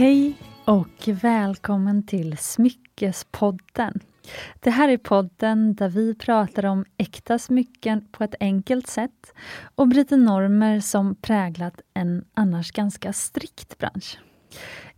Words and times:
Hej 0.00 0.34
och 0.64 1.08
välkommen 1.22 2.06
till 2.06 2.36
Smyckespodden. 2.38 4.00
Det 4.60 4.70
här 4.70 4.88
är 4.88 4.96
podden 4.96 5.74
där 5.74 5.88
vi 5.88 6.14
pratar 6.14 6.66
om 6.66 6.84
äkta 6.96 7.38
smycken 7.38 8.08
på 8.12 8.24
ett 8.24 8.34
enkelt 8.40 8.86
sätt 8.86 9.32
och 9.74 9.88
bryter 9.88 10.16
normer 10.16 10.80
som 10.80 11.14
präglat 11.14 11.80
en 11.94 12.24
annars 12.34 12.72
ganska 12.72 13.12
strikt 13.12 13.78
bransch. 13.78 14.18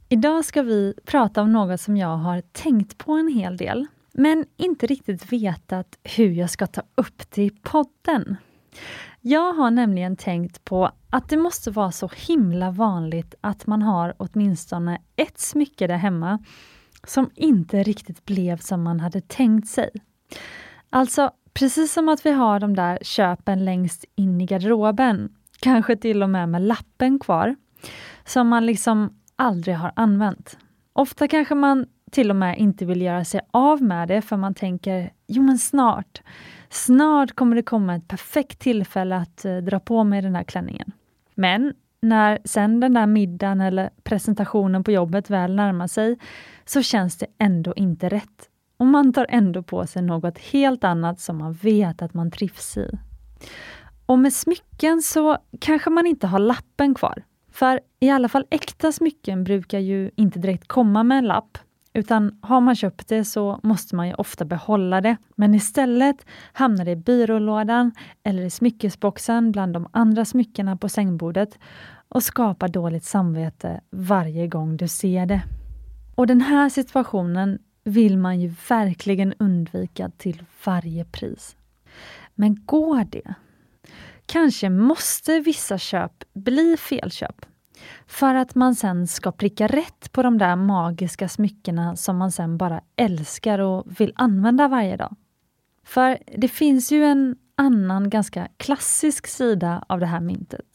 Idag 0.09 0.45
ska 0.45 0.62
vi 0.62 0.95
prata 1.05 1.43
om 1.43 1.53
något 1.53 1.80
som 1.80 1.96
jag 1.96 2.16
har 2.16 2.41
tänkt 2.41 2.98
på 2.98 3.12
en 3.12 3.29
hel 3.29 3.57
del, 3.57 3.87
men 4.12 4.45
inte 4.57 4.87
riktigt 4.87 5.32
vetat 5.32 5.98
hur 6.03 6.30
jag 6.30 6.50
ska 6.50 6.66
ta 6.66 6.83
upp 6.95 7.30
det 7.30 7.42
i 7.42 7.50
podden. 7.50 8.37
Jag 9.25 9.53
har 9.53 9.71
nämligen 9.71 10.17
tänkt 10.17 10.65
på 10.65 10.91
att 11.11 11.29
det 11.29 11.37
måste 11.37 11.71
vara 11.71 11.93
så 11.93 12.11
himla 12.17 12.71
vanligt 12.71 13.35
att 13.41 13.67
man 13.67 13.83
har 13.83 14.15
åtminstone 14.17 14.98
ett 15.17 15.41
smycke 15.41 15.87
där 15.87 15.97
hemma 15.97 16.39
som 17.07 17.31
inte 17.35 17.83
riktigt 17.83 18.25
blev 18.25 18.57
som 18.57 18.83
man 18.83 19.01
hade 19.01 19.21
tänkt 19.21 19.69
sig. 19.69 19.91
Alltså, 20.91 21.31
precis 21.55 21.93
som 21.93 22.09
att 22.09 22.27
vi 22.27 22.31
har 22.31 22.61
de 22.61 22.77
där 22.77 22.98
köpen 23.03 23.65
längst 23.65 24.05
in 24.15 24.41
i 24.41 24.47
garderoben, 24.47 25.37
kanske 25.61 25.97
till 25.97 26.23
och 26.23 26.31
med 26.31 26.48
med 26.48 26.62
lappen 26.62 27.19
kvar, 27.19 27.57
som 28.25 28.48
man 28.48 28.67
liksom 28.67 29.20
aldrig 29.37 29.77
har 29.77 29.93
använt. 29.97 30.59
Ofta 30.93 31.29
kanske 31.29 31.55
man 31.55 31.87
till 32.11 32.31
och 32.31 32.37
med 32.37 32.59
inte 32.59 32.84
vill 32.84 33.03
göra 33.03 33.25
sig 33.25 33.41
av 33.51 33.83
med 33.83 34.09
det 34.09 34.23
för 34.23 34.37
man 34.37 34.55
tänker, 34.55 35.12
jo 35.27 35.43
men 35.43 35.59
snart, 35.59 36.23
snart 36.73 37.33
kommer 37.33 37.56
det 37.56 37.62
komma 37.62 37.97
ett 37.97 38.09
perfekt 38.09 38.59
tillfälle 38.59 39.17
att 39.17 39.45
eh, 39.45 39.56
dra 39.56 39.81
på 39.81 40.05
mig 40.05 40.23
den 40.23 40.37
här 40.37 40.45
klänningen. 40.45 40.92
Men 41.34 41.75
när 42.01 42.39
sen 42.45 42.81
den 42.81 42.95
där 42.95 43.06
middagen 43.06 43.61
eller 43.61 43.91
presentationen 44.03 44.84
på 44.84 44.92
jobbet 44.92 45.31
väl 45.31 45.55
närmar 45.55 45.87
sig, 45.87 46.19
så 46.64 46.83
känns 46.83 47.19
det 47.19 47.27
ändå 47.39 47.73
inte 47.77 48.09
rätt. 48.09 48.48
Och 48.77 48.87
man 48.87 49.12
tar 49.12 49.27
ändå 49.29 49.62
på 49.62 49.87
sig 49.87 50.03
något 50.03 50.39
helt 50.39 50.84
annat 50.84 51.20
som 51.20 51.39
man 51.39 51.53
vet 51.53 52.03
att 52.03 52.14
man 52.14 52.31
trivs 52.31 52.77
i. 52.77 52.91
Och 54.07 54.19
med 54.19 54.33
smycken 54.33 55.03
så 55.03 55.39
kanske 55.61 55.91
man 55.91 56.07
inte 56.07 56.27
har 56.27 56.39
lappen 56.39 56.95
kvar. 56.95 57.23
För 57.53 57.81
i 58.01 58.11
alla 58.11 58.29
fall 58.29 58.47
äkta 58.51 58.92
smycken 58.92 59.45
brukar 59.45 59.79
ju 59.79 60.11
inte 60.17 60.39
direkt 60.39 60.69
komma 60.69 61.03
med 61.03 61.19
en 61.19 61.27
lapp, 61.27 61.59
utan 61.95 62.39
har 62.43 62.61
man 62.61 62.77
köpt 62.77 63.09
det 63.09 63.25
så 63.25 63.61
måste 63.62 63.97
man 63.97 64.09
ju 64.09 64.15
ofta 64.15 64.45
behålla 64.45 65.01
det. 65.01 65.17
Men 65.37 65.55
istället 65.55 66.27
hamnar 66.53 66.85
det 66.85 66.91
i 66.91 66.97
byrålådan 66.97 67.93
eller 68.23 68.43
i 68.43 68.51
smyckesboxen 68.51 69.53
bland 69.53 69.73
de 69.73 69.89
andra 69.93 70.25
smyckena 70.25 70.77
på 70.77 70.89
sängbordet 70.89 71.59
och 72.09 72.23
skapar 72.23 72.69
dåligt 72.69 73.05
samvete 73.05 73.81
varje 73.91 74.47
gång 74.47 74.77
du 74.77 74.89
ser 74.89 75.27
det. 75.27 75.43
Och 76.15 76.27
den 76.27 76.41
här 76.41 76.69
situationen 76.69 77.59
vill 77.85 78.19
man 78.19 78.41
ju 78.41 78.55
verkligen 78.69 79.35
undvika 79.39 80.11
till 80.17 80.43
varje 80.65 81.05
pris. 81.05 81.57
Men 82.35 82.65
går 82.67 83.05
det? 83.05 83.35
Kanske 84.27 84.70
måste 84.70 85.41
vissa 85.41 85.79
köp 85.79 86.25
bli 86.35 86.77
felköp 86.77 87.47
för 88.06 88.34
att 88.34 88.55
man 88.55 88.75
sen 88.75 89.06
ska 89.06 89.33
pricka 89.33 89.66
rätt 89.66 90.12
på 90.12 90.22
de 90.22 90.38
där 90.38 90.56
magiska 90.56 91.28
smyckena 91.28 91.97
som 91.97 92.16
man 92.16 92.33
sen 92.33 92.56
bara 92.58 92.80
älskar 92.97 93.58
och 93.58 94.00
vill 94.00 94.12
använda 94.16 94.69
varje 94.69 94.97
dag. 94.97 95.16
För 95.84 96.19
det 96.36 96.48
finns 96.48 96.92
ju 96.92 97.05
en 97.05 97.36
annan 97.55 98.11
ganska 98.11 98.48
klassisk 98.56 99.27
sida 99.27 99.84
av 99.89 100.00
det 100.00 100.06
här 100.06 100.20
myntet. 100.20 100.66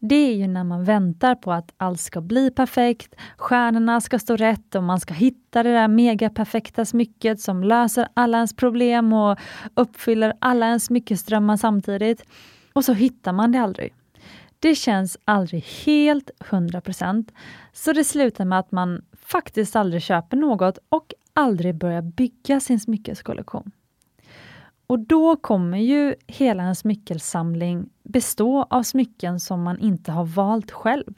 Det 0.00 0.14
är 0.14 0.34
ju 0.34 0.46
när 0.46 0.64
man 0.64 0.84
väntar 0.84 1.34
på 1.34 1.52
att 1.52 1.74
allt 1.76 2.00
ska 2.00 2.20
bli 2.20 2.50
perfekt, 2.50 3.14
stjärnorna 3.36 4.00
ska 4.00 4.18
stå 4.18 4.36
rätt 4.36 4.74
och 4.74 4.82
man 4.82 5.00
ska 5.00 5.14
hitta 5.14 5.62
det 5.62 5.72
där 5.72 5.88
megaperfekta 5.88 6.84
smycket 6.84 7.40
som 7.40 7.64
löser 7.64 8.08
alla 8.14 8.38
ens 8.38 8.56
problem 8.56 9.12
och 9.12 9.38
uppfyller 9.74 10.32
alla 10.38 10.66
ens 10.66 10.84
smyckesdrömmar 10.84 11.56
samtidigt. 11.56 12.24
Och 12.72 12.84
så 12.84 12.92
hittar 12.92 13.32
man 13.32 13.52
det 13.52 13.58
aldrig. 13.58 13.94
Det 14.60 14.74
känns 14.74 15.18
aldrig 15.24 15.64
helt 15.64 16.30
100% 16.38 17.28
så 17.72 17.92
det 17.92 18.04
slutar 18.04 18.44
med 18.44 18.58
att 18.58 18.72
man 18.72 19.04
faktiskt 19.12 19.76
aldrig 19.76 20.02
köper 20.02 20.36
något 20.36 20.78
och 20.88 21.14
aldrig 21.32 21.74
börjar 21.74 22.02
bygga 22.02 22.60
sin 22.60 22.80
smyckeskollektion. 22.80 23.70
Och 24.86 24.98
då 24.98 25.36
kommer 25.36 25.78
ju 25.78 26.14
hela 26.26 26.62
en 26.62 26.76
smyckelsamling 26.76 27.88
bestå 28.02 28.62
av 28.62 28.82
smycken 28.82 29.40
som 29.40 29.62
man 29.62 29.78
inte 29.78 30.12
har 30.12 30.24
valt 30.24 30.70
själv, 30.70 31.14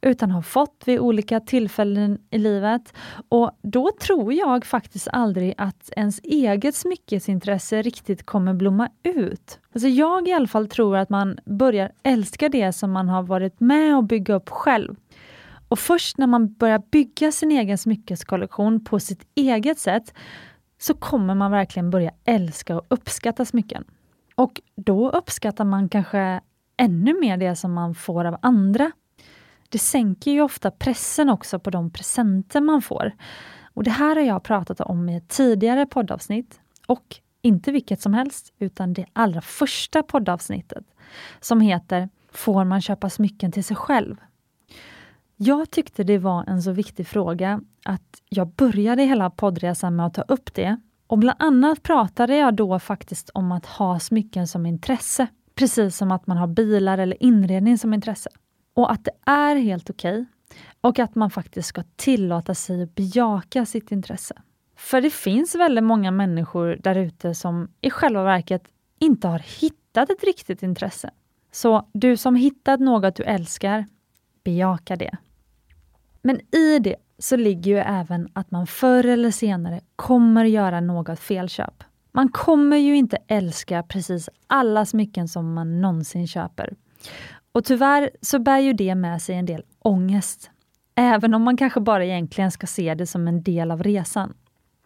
utan 0.00 0.30
har 0.30 0.42
fått 0.42 0.82
vid 0.86 0.98
olika 0.98 1.40
tillfällen 1.40 2.18
i 2.30 2.38
livet. 2.38 2.94
Och 3.28 3.50
då 3.62 3.90
tror 4.00 4.32
jag 4.32 4.64
faktiskt 4.64 5.08
aldrig 5.12 5.54
att 5.58 5.90
ens 5.96 6.20
eget 6.22 6.74
smyckesintresse 6.74 7.82
riktigt 7.82 8.26
kommer 8.26 8.54
blomma 8.54 8.88
ut. 9.02 9.58
Alltså 9.72 9.88
jag 9.88 10.28
i 10.28 10.32
alla 10.32 10.46
fall 10.46 10.68
tror 10.68 10.96
att 10.96 11.10
man 11.10 11.38
börjar 11.44 11.92
älska 12.02 12.48
det 12.48 12.72
som 12.72 12.92
man 12.92 13.08
har 13.08 13.22
varit 13.22 13.60
med 13.60 13.96
och 13.96 14.04
bygga 14.04 14.34
upp 14.34 14.48
själv. 14.48 14.96
Och 15.68 15.78
först 15.78 16.18
när 16.18 16.26
man 16.26 16.52
börjar 16.52 16.82
bygga 16.90 17.32
sin 17.32 17.50
egen 17.50 17.78
smyckeskollektion 17.78 18.84
på 18.84 19.00
sitt 19.00 19.26
eget 19.34 19.78
sätt 19.78 20.14
så 20.78 20.94
kommer 20.94 21.34
man 21.34 21.50
verkligen 21.50 21.90
börja 21.90 22.10
älska 22.24 22.76
och 22.76 22.86
uppskatta 22.88 23.44
smycken. 23.44 23.84
Och 24.34 24.60
då 24.76 25.10
uppskattar 25.10 25.64
man 25.64 25.88
kanske 25.88 26.40
ännu 26.76 27.20
mer 27.20 27.36
det 27.36 27.56
som 27.56 27.72
man 27.72 27.94
får 27.94 28.24
av 28.24 28.36
andra. 28.42 28.92
Det 29.68 29.78
sänker 29.78 30.30
ju 30.30 30.40
ofta 30.40 30.70
pressen 30.70 31.28
också 31.28 31.58
på 31.58 31.70
de 31.70 31.90
presenter 31.90 32.60
man 32.60 32.82
får. 32.82 33.12
Och 33.74 33.84
Det 33.84 33.90
här 33.90 34.16
har 34.16 34.22
jag 34.22 34.42
pratat 34.42 34.80
om 34.80 35.08
i 35.08 35.16
ett 35.16 35.28
tidigare 35.28 35.86
poddavsnitt. 35.86 36.60
Och 36.86 37.16
inte 37.42 37.72
vilket 37.72 38.00
som 38.00 38.14
helst, 38.14 38.52
utan 38.58 38.92
det 38.92 39.06
allra 39.12 39.40
första 39.40 40.02
poddavsnittet 40.02 40.84
som 41.40 41.60
heter 41.60 42.08
Får 42.32 42.64
man 42.64 42.82
köpa 42.82 43.10
smycken 43.10 43.52
till 43.52 43.64
sig 43.64 43.76
själv? 43.76 44.16
Jag 45.36 45.70
tyckte 45.70 46.04
det 46.04 46.18
var 46.18 46.44
en 46.44 46.62
så 46.62 46.72
viktig 46.72 47.06
fråga 47.06 47.60
att 47.84 48.22
jag 48.28 48.48
började 48.48 49.02
hela 49.02 49.30
poddresan 49.30 49.96
med 49.96 50.06
att 50.06 50.14
ta 50.14 50.22
upp 50.22 50.54
det. 50.54 50.80
Och 51.06 51.18
bland 51.18 51.42
annat 51.42 51.82
pratade 51.82 52.36
jag 52.36 52.54
då 52.54 52.78
faktiskt 52.78 53.30
om 53.34 53.52
att 53.52 53.66
ha 53.66 54.00
smycken 54.00 54.48
som 54.48 54.66
intresse. 54.66 55.26
Precis 55.54 55.96
som 55.96 56.12
att 56.12 56.26
man 56.26 56.36
har 56.36 56.46
bilar 56.46 56.98
eller 56.98 57.22
inredning 57.22 57.78
som 57.78 57.94
intresse. 57.94 58.30
Och 58.78 58.92
att 58.92 59.04
det 59.04 59.10
är 59.26 59.56
helt 59.56 59.90
okej. 59.90 60.12
Okay, 60.12 60.26
och 60.80 60.98
att 60.98 61.14
man 61.14 61.30
faktiskt 61.30 61.68
ska 61.68 61.82
tillåta 61.96 62.54
sig 62.54 62.82
att 62.82 62.94
bejaka 62.94 63.66
sitt 63.66 63.92
intresse. 63.92 64.34
För 64.76 65.00
det 65.00 65.10
finns 65.10 65.54
väldigt 65.54 65.84
många 65.84 66.10
människor 66.10 66.78
där 66.80 66.94
ute 66.94 67.34
som 67.34 67.68
i 67.80 67.90
själva 67.90 68.24
verket 68.24 68.62
inte 68.98 69.28
har 69.28 69.38
hittat 69.38 70.10
ett 70.10 70.24
riktigt 70.24 70.62
intresse. 70.62 71.10
Så 71.52 71.88
du 71.92 72.16
som 72.16 72.34
hittat 72.34 72.80
något 72.80 73.16
du 73.16 73.22
älskar, 73.22 73.86
bejaka 74.44 74.96
det. 74.96 75.16
Men 76.22 76.54
i 76.54 76.78
det 76.78 76.96
så 77.18 77.36
ligger 77.36 77.70
ju 77.70 77.78
även 77.78 78.28
att 78.32 78.50
man 78.50 78.66
förr 78.66 79.06
eller 79.06 79.30
senare 79.30 79.80
kommer 79.96 80.44
göra 80.44 80.80
något 80.80 81.20
felköp. 81.20 81.84
Man 82.12 82.28
kommer 82.28 82.76
ju 82.76 82.96
inte 82.96 83.18
älska 83.28 83.82
precis 83.82 84.28
alla 84.46 84.86
smycken 84.86 85.28
som 85.28 85.54
man 85.54 85.80
någonsin 85.80 86.28
köper. 86.28 86.74
Och 87.58 87.64
tyvärr 87.64 88.10
så 88.20 88.38
bär 88.38 88.58
ju 88.58 88.72
det 88.72 88.94
med 88.94 89.22
sig 89.22 89.36
en 89.36 89.46
del 89.46 89.62
ångest. 89.78 90.50
Även 90.94 91.34
om 91.34 91.42
man 91.42 91.56
kanske 91.56 91.80
bara 91.80 92.04
egentligen 92.04 92.50
ska 92.50 92.66
se 92.66 92.94
det 92.94 93.06
som 93.06 93.28
en 93.28 93.42
del 93.42 93.70
av 93.70 93.82
resan. 93.82 94.34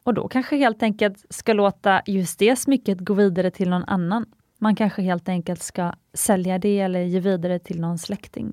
Och 0.03 0.15
då 0.15 0.29
kanske 0.29 0.57
helt 0.57 0.83
enkelt 0.83 1.25
ska 1.31 1.53
låta 1.53 2.03
just 2.07 2.39
det 2.39 2.57
smycket 2.57 3.01
gå 3.01 3.15
vidare 3.15 3.51
till 3.51 3.71
någon 3.71 3.85
annan. 3.85 4.27
Man 4.59 4.77
kanske 4.77 5.03
helt 5.03 5.29
enkelt 5.29 5.63
ska 5.63 5.93
sälja 6.15 6.59
det 6.59 6.81
eller 6.81 7.01
ge 7.01 7.21
vidare 7.21 7.59
till 7.59 7.81
någon 7.81 7.99
släkting. 7.99 8.53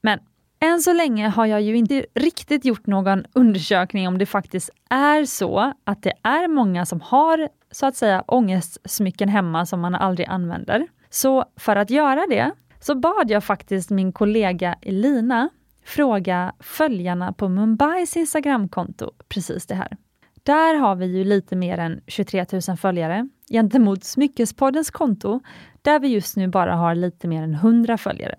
Men 0.00 0.18
än 0.60 0.80
så 0.80 0.92
länge 0.92 1.28
har 1.28 1.46
jag 1.46 1.62
ju 1.62 1.76
inte 1.76 2.06
riktigt 2.14 2.64
gjort 2.64 2.86
någon 2.86 3.24
undersökning 3.32 4.08
om 4.08 4.18
det 4.18 4.26
faktiskt 4.26 4.70
är 4.90 5.24
så 5.24 5.72
att 5.84 6.02
det 6.02 6.12
är 6.22 6.48
många 6.48 6.86
som 6.86 7.00
har 7.00 7.48
så 7.70 7.86
att 7.86 7.96
säga 7.96 8.24
ångestsmycken 8.26 9.28
hemma 9.28 9.66
som 9.66 9.80
man 9.80 9.94
aldrig 9.94 10.28
använder. 10.28 10.86
Så 11.10 11.44
för 11.56 11.76
att 11.76 11.90
göra 11.90 12.26
det 12.28 12.50
så 12.86 12.94
bad 12.94 13.30
jag 13.30 13.44
faktiskt 13.44 13.90
min 13.90 14.12
kollega 14.12 14.74
Elina 14.82 15.48
fråga 15.84 16.52
följarna 16.60 17.32
på 17.32 17.48
Mumbais 17.48 18.16
Instagramkonto 18.16 19.10
precis 19.28 19.66
det 19.66 19.74
här. 19.74 19.96
Där 20.42 20.74
har 20.74 20.94
vi 20.96 21.06
ju 21.06 21.24
lite 21.24 21.56
mer 21.56 21.78
än 21.78 22.00
23 22.06 22.46
000 22.68 22.76
följare 22.76 23.28
gentemot 23.50 24.04
Smyckespoddens 24.04 24.90
konto 24.90 25.40
där 25.82 26.00
vi 26.00 26.08
just 26.08 26.36
nu 26.36 26.48
bara 26.48 26.76
har 26.76 26.94
lite 26.94 27.28
mer 27.28 27.42
än 27.42 27.54
100 27.54 27.98
följare. 27.98 28.36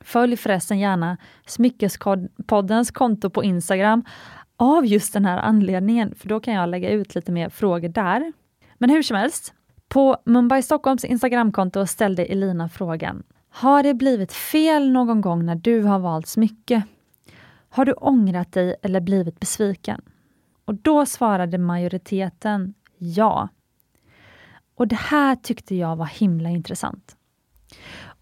Följ 0.00 0.36
förresten 0.36 0.78
gärna 0.78 1.16
Smyckespoddens 1.46 2.90
konto 2.90 3.30
på 3.30 3.44
Instagram 3.44 4.04
av 4.56 4.86
just 4.86 5.12
den 5.12 5.24
här 5.24 5.38
anledningen, 5.38 6.14
för 6.14 6.28
då 6.28 6.40
kan 6.40 6.54
jag 6.54 6.68
lägga 6.68 6.90
ut 6.90 7.14
lite 7.14 7.32
mer 7.32 7.48
frågor 7.48 7.88
där. 7.88 8.32
Men 8.78 8.90
hur 8.90 9.02
som 9.02 9.16
helst, 9.16 9.54
på 9.88 10.16
Mumbai 10.24 10.62
Stockholms 10.62 11.04
Instagramkonto 11.04 11.86
ställde 11.86 12.24
Elina 12.24 12.68
frågan 12.68 13.22
har 13.54 13.82
det 13.82 13.94
blivit 13.94 14.32
fel 14.32 14.90
någon 14.90 15.20
gång 15.20 15.46
när 15.46 15.54
du 15.54 15.82
har 15.82 15.98
valt 15.98 16.26
smycke? 16.26 16.82
Har 17.68 17.84
du 17.84 17.92
ångrat 17.92 18.52
dig 18.52 18.76
eller 18.82 19.00
blivit 19.00 19.40
besviken? 19.40 20.00
Och 20.64 20.74
då 20.74 21.06
svarade 21.06 21.58
majoriteten 21.58 22.74
ja. 22.98 23.48
Och 24.74 24.88
det 24.88 24.96
här 24.96 25.36
tyckte 25.36 25.74
jag 25.74 25.96
var 25.96 26.06
himla 26.06 26.48
intressant. 26.48 27.16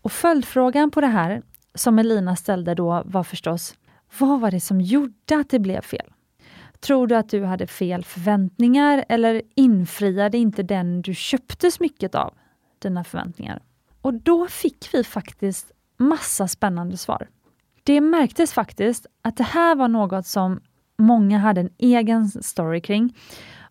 Och 0.03 0.13
följdfrågan 0.13 0.91
på 0.91 1.01
det 1.01 1.07
här 1.07 1.43
som 1.75 1.99
Elina 1.99 2.37
ställde 2.37 2.75
då 2.75 3.03
var 3.07 3.23
förstås, 3.23 3.75
vad 4.19 4.41
var 4.41 4.51
det 4.51 4.61
som 4.61 4.81
gjorde 4.81 5.37
att 5.41 5.51
det 5.51 5.59
blev 5.59 5.81
fel? 5.81 6.13
Tror 6.81 7.07
du 7.07 7.17
att 7.17 7.29
du 7.29 7.45
hade 7.45 7.67
fel 7.67 8.05
förväntningar 8.05 9.05
eller 9.09 9.43
infriade 9.55 10.39
inte 10.39 10.63
den 10.63 11.03
du 11.03 11.15
köpte 11.15 11.71
smycket 11.71 12.15
av 12.15 12.35
dina 12.79 13.05
förväntningar? 13.05 13.63
Och 14.03 14.15
då 14.15 14.47
fick 14.47 14.95
vi 14.95 15.05
faktiskt 15.05 15.73
massa 15.97 16.49
spännande 16.49 16.97
svar. 16.97 17.29
Det 17.85 18.01
märktes 18.01 18.53
faktiskt 18.53 19.07
att 19.23 19.37
det 19.37 19.45
här 19.45 19.75
var 19.75 19.89
något 19.89 20.27
som 20.27 20.61
många 20.99 21.39
hade 21.39 21.61
en 21.61 21.71
egen 21.79 22.29
story 22.29 22.81
kring. 22.81 23.17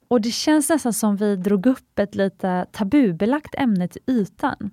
Och 0.08 0.22
det 0.22 0.32
känns 0.32 0.70
nästan 0.70 0.94
som 0.94 1.16
vi 1.16 1.36
drog 1.36 1.66
upp 1.66 2.00
ett 2.00 2.16
lite 2.16 2.66
tabubelagt 2.72 3.56
ämne 3.56 3.88
till 3.88 4.02
ytan. 4.08 4.72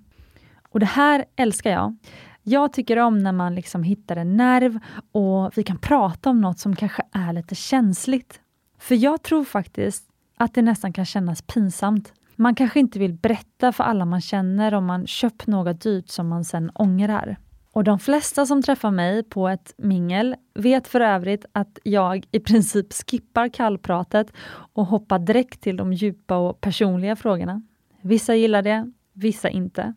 Och 0.69 0.79
det 0.79 0.85
här 0.85 1.25
älskar 1.35 1.71
jag. 1.71 1.97
Jag 2.43 2.73
tycker 2.73 2.97
om 2.97 3.19
när 3.19 3.31
man 3.31 3.55
liksom 3.55 3.83
hittar 3.83 4.15
en 4.15 4.37
nerv 4.37 4.79
och 5.11 5.57
vi 5.57 5.63
kan 5.63 5.77
prata 5.77 6.29
om 6.29 6.41
något 6.41 6.59
som 6.59 6.75
kanske 6.75 7.03
är 7.11 7.33
lite 7.33 7.55
känsligt. 7.55 8.41
För 8.79 8.95
jag 8.95 9.23
tror 9.23 9.43
faktiskt 9.43 10.03
att 10.37 10.53
det 10.53 10.61
nästan 10.61 10.93
kan 10.93 11.05
kännas 11.05 11.41
pinsamt. 11.41 12.13
Man 12.39 12.55
kanske 12.55 12.79
inte 12.79 12.99
vill 12.99 13.13
berätta 13.13 13.71
för 13.71 13.83
alla 13.83 14.05
man 14.05 14.21
känner 14.21 14.73
om 14.73 14.85
man 14.85 15.07
köpt 15.07 15.47
något 15.47 15.81
dyrt 15.81 16.09
som 16.09 16.27
man 16.27 16.45
sen 16.45 16.71
ångrar. 16.73 17.37
Och 17.71 17.83
de 17.83 17.99
flesta 17.99 18.45
som 18.45 18.63
träffar 18.63 18.91
mig 18.91 19.23
på 19.23 19.47
ett 19.47 19.73
mingel 19.77 20.35
vet 20.53 20.87
för 20.87 21.01
övrigt 21.01 21.45
att 21.51 21.79
jag 21.83 22.27
i 22.31 22.39
princip 22.39 22.93
skippar 22.93 23.49
kallpratet 23.49 24.31
och 24.73 24.85
hoppar 24.85 25.19
direkt 25.19 25.61
till 25.61 25.77
de 25.77 25.93
djupa 25.93 26.37
och 26.37 26.61
personliga 26.61 27.15
frågorna. 27.15 27.61
Vissa 28.01 28.35
gillar 28.35 28.61
det, 28.61 28.91
vissa 29.13 29.49
inte. 29.49 29.93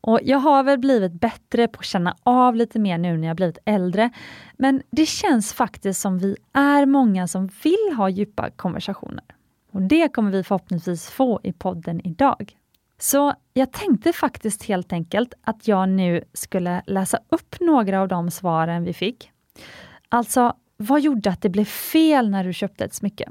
Och 0.00 0.20
Jag 0.22 0.38
har 0.38 0.62
väl 0.62 0.78
blivit 0.78 1.12
bättre 1.12 1.68
på 1.68 1.78
att 1.78 1.84
känna 1.84 2.16
av 2.22 2.56
lite 2.56 2.78
mer 2.78 2.98
nu 2.98 3.16
när 3.16 3.28
jag 3.28 3.36
blivit 3.36 3.58
äldre. 3.64 4.10
Men 4.56 4.82
det 4.90 5.06
känns 5.06 5.52
faktiskt 5.52 6.00
som 6.00 6.18
vi 6.18 6.36
är 6.52 6.86
många 6.86 7.28
som 7.28 7.48
vill 7.62 7.96
ha 7.96 8.08
djupa 8.08 8.50
konversationer. 8.50 9.24
Och 9.72 9.82
Det 9.82 10.08
kommer 10.08 10.30
vi 10.30 10.42
förhoppningsvis 10.42 11.10
få 11.10 11.40
i 11.42 11.52
podden 11.52 12.06
idag. 12.06 12.56
Så 12.98 13.34
jag 13.52 13.72
tänkte 13.72 14.12
faktiskt 14.12 14.64
helt 14.64 14.92
enkelt 14.92 15.34
att 15.44 15.68
jag 15.68 15.88
nu 15.88 16.24
skulle 16.32 16.82
läsa 16.86 17.18
upp 17.28 17.60
några 17.60 18.00
av 18.00 18.08
de 18.08 18.30
svaren 18.30 18.84
vi 18.84 18.92
fick. 18.92 19.30
Alltså, 20.08 20.54
vad 20.76 21.00
gjorde 21.00 21.30
att 21.30 21.42
det 21.42 21.48
blev 21.48 21.64
fel 21.64 22.30
när 22.30 22.44
du 22.44 22.52
köpte 22.52 22.84
ett 22.84 22.94
smycke? 22.94 23.30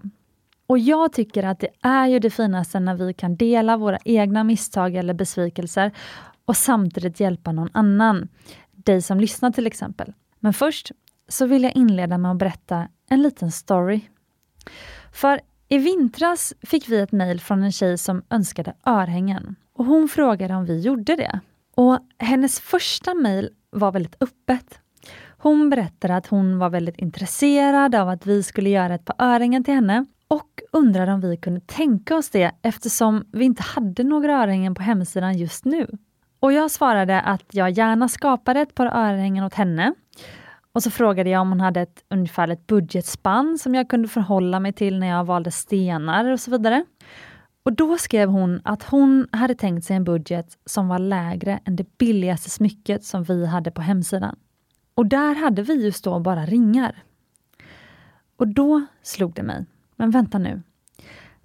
Och 0.68 0.80
jag 0.80 1.14
tycker 1.14 1.44
att 1.44 1.60
det 1.60 1.70
är 1.82 2.08
ju 2.08 2.20
det 2.20 2.30
finaste 2.30 2.80
när 2.80 2.96
vi 2.96 3.14
kan 3.14 3.36
dela 3.36 3.78
våra 3.78 3.98
egna 4.06 4.44
misstag 4.44 4.96
eller 4.96 5.14
besvikelser 5.14 5.92
och 6.46 6.58
samtidigt 6.58 7.20
hjälpa 7.20 7.52
någon 7.52 7.70
annan. 7.74 8.28
Dig 8.72 9.02
som 9.02 9.20
lyssnar 9.20 9.52
till 9.52 9.68
exempel. 9.68 10.14
Men 10.40 10.54
först 10.54 10.92
så 11.28 11.46
vill 11.46 11.64
jag 11.64 11.76
inleda 11.76 12.18
med 12.18 12.32
att 12.32 12.38
berätta 12.38 12.88
en 13.10 13.22
liten 13.22 13.52
story. 13.52 14.02
För 15.14 15.42
i 15.72 15.78
vintras 15.78 16.54
fick 16.62 16.90
vi 16.90 17.00
ett 17.00 17.12
mejl 17.12 17.40
från 17.40 17.64
en 17.64 17.72
tjej 17.72 17.98
som 17.98 18.24
önskade 18.30 18.74
örhängen. 18.86 19.56
Och 19.74 19.86
Hon 19.86 20.08
frågade 20.08 20.56
om 20.56 20.66
vi 20.66 20.80
gjorde 20.80 21.16
det. 21.16 21.40
Och 21.76 22.00
Hennes 22.18 22.60
första 22.60 23.14
mejl 23.14 23.50
var 23.70 23.92
väldigt 23.92 24.16
öppet. 24.24 24.80
Hon 25.38 25.70
berättade 25.70 26.16
att 26.16 26.28
hon 26.28 26.60
var 26.60 26.70
väldigt 26.70 26.98
intresserad 26.98 27.96
av 27.96 28.10
att 28.10 28.26
vi 28.26 28.44
skulle 28.44 28.70
göra 28.70 28.96
ett 28.96 29.06
par 29.06 29.16
örhängen 29.20 29.64
till 29.64 29.74
henne 29.74 30.06
och 30.28 30.62
undrade 30.72 31.14
om 31.14 31.22
vi 31.22 31.38
kunde 31.38 31.62
tänka 31.62 32.16
oss 32.16 32.30
det 32.30 32.52
eftersom 32.62 33.26
vi 33.32 33.46
inte 33.46 33.64
hade 33.64 34.04
några 34.04 34.44
örhängen 34.44 34.76
på 34.76 34.82
hemsidan 34.82 35.38
just 35.38 35.66
nu. 35.66 35.88
Och 36.40 36.54
jag 36.54 36.72
svarade 36.72 37.22
att 37.22 37.46
jag 37.52 37.70
gärna 37.70 38.10
skapade 38.10 38.60
ett 38.60 38.76
par 38.76 38.86
örhängen 38.86 39.44
åt 39.44 39.54
henne. 39.54 39.94
Och 40.74 40.84
så 40.84 40.92
frågade 40.92 41.30
jag 41.30 41.42
om 41.42 41.50
hon 41.50 41.62
hade 41.62 41.82
ett 41.82 42.04
ungefärligt 42.10 42.68
budgetspann 42.68 43.58
som 43.58 43.76
jag 43.76 43.90
kunde 43.90 44.08
förhålla 44.08 44.60
mig 44.60 44.74
till 44.74 45.00
när 45.00 45.08
jag 45.08 45.24
valde 45.24 45.52
stenar 45.52 46.32
och 46.32 46.40
så 46.40 46.52
vidare. 46.52 46.86
Och 47.64 47.74
då 47.74 47.98
skrev 47.98 48.30
hon 48.30 48.62
att 48.64 48.84
hon 48.84 49.28
hade 49.32 49.56
tänkt 49.56 49.86
sig 49.86 49.96
en 49.96 50.04
budget 50.04 50.58
som 50.66 50.88
var 50.88 51.00
lägre 51.00 51.60
än 51.66 51.76
det 51.76 51.98
billigaste 51.98 52.50
smycket 52.50 53.04
som 53.04 53.24
vi 53.24 53.46
hade 53.46 53.72
på 53.72 53.82
hemsidan. 53.82 54.36
Och 54.96 55.06
där 55.06 55.36
hade 55.36 55.62
vi 55.62 55.86
just 55.86 56.04
då 56.04 56.20
bara 56.20 56.46
ringar. 56.46 57.04
Och 58.38 58.48
då 58.48 58.86
slog 59.02 59.34
det 59.34 59.44
mig, 59.44 59.66
men 59.96 60.12
vänta 60.12 60.38
nu. 60.38 60.62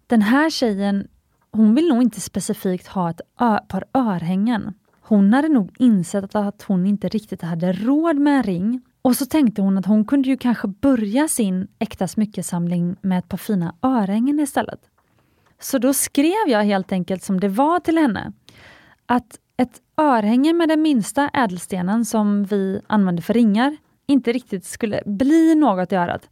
Den 0.06 0.22
här 0.22 0.50
tjejen, 0.50 1.08
hon 1.50 1.74
vill 1.74 1.88
nog 1.88 2.02
inte 2.02 2.20
specifikt 2.20 2.86
ha 2.86 3.10
ett 3.10 3.20
par 3.68 3.84
örhängen. 3.94 4.74
Hon 5.00 5.32
hade 5.32 5.48
nog 5.48 5.74
insett 5.78 6.34
att 6.34 6.62
hon 6.62 6.86
inte 6.86 7.08
riktigt 7.08 7.42
hade 7.42 7.72
råd 7.72 8.16
med 8.16 8.36
en 8.36 8.42
ring 8.42 8.82
och 9.06 9.16
så 9.16 9.26
tänkte 9.26 9.62
hon 9.62 9.78
att 9.78 9.86
hon 9.86 10.04
kunde 10.04 10.28
ju 10.28 10.36
kanske 10.36 10.68
börja 10.68 11.28
sin 11.28 11.68
äkta 11.78 12.08
smyckesamling 12.08 12.96
med 13.00 13.18
ett 13.18 13.28
par 13.28 13.38
fina 13.38 13.74
örhängen 13.82 14.40
istället. 14.40 14.80
Så 15.60 15.78
då 15.78 15.94
skrev 15.94 16.48
jag 16.48 16.64
helt 16.64 16.92
enkelt 16.92 17.22
som 17.22 17.40
det 17.40 17.48
var 17.48 17.80
till 17.80 17.98
henne. 17.98 18.32
Att 19.06 19.38
ett 19.56 19.80
örhänge 19.96 20.52
med 20.52 20.68
den 20.68 20.82
minsta 20.82 21.30
ädelstenen 21.32 22.04
som 22.04 22.44
vi 22.44 22.80
använder 22.86 23.22
för 23.22 23.34
ringar 23.34 23.76
inte 24.06 24.32
riktigt 24.32 24.64
skulle 24.64 25.02
bli 25.06 25.54
något 25.54 25.92
i 25.92 25.96
örat. 25.96 26.28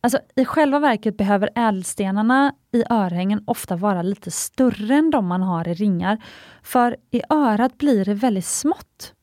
Alltså, 0.00 0.18
I 0.36 0.44
själva 0.44 0.78
verket 0.78 1.16
behöver 1.16 1.50
ädelstenarna 1.54 2.54
i 2.72 2.84
örhängen 2.90 3.42
ofta 3.44 3.76
vara 3.76 4.02
lite 4.02 4.30
större 4.30 4.94
än 4.94 5.10
de 5.10 5.26
man 5.26 5.42
har 5.42 5.68
i 5.68 5.74
ringar. 5.74 6.24
För 6.62 6.96
i 7.10 7.22
örat 7.30 7.78
blir 7.78 8.04
det 8.04 8.14
väldigt 8.14 8.44
smått. 8.46 9.14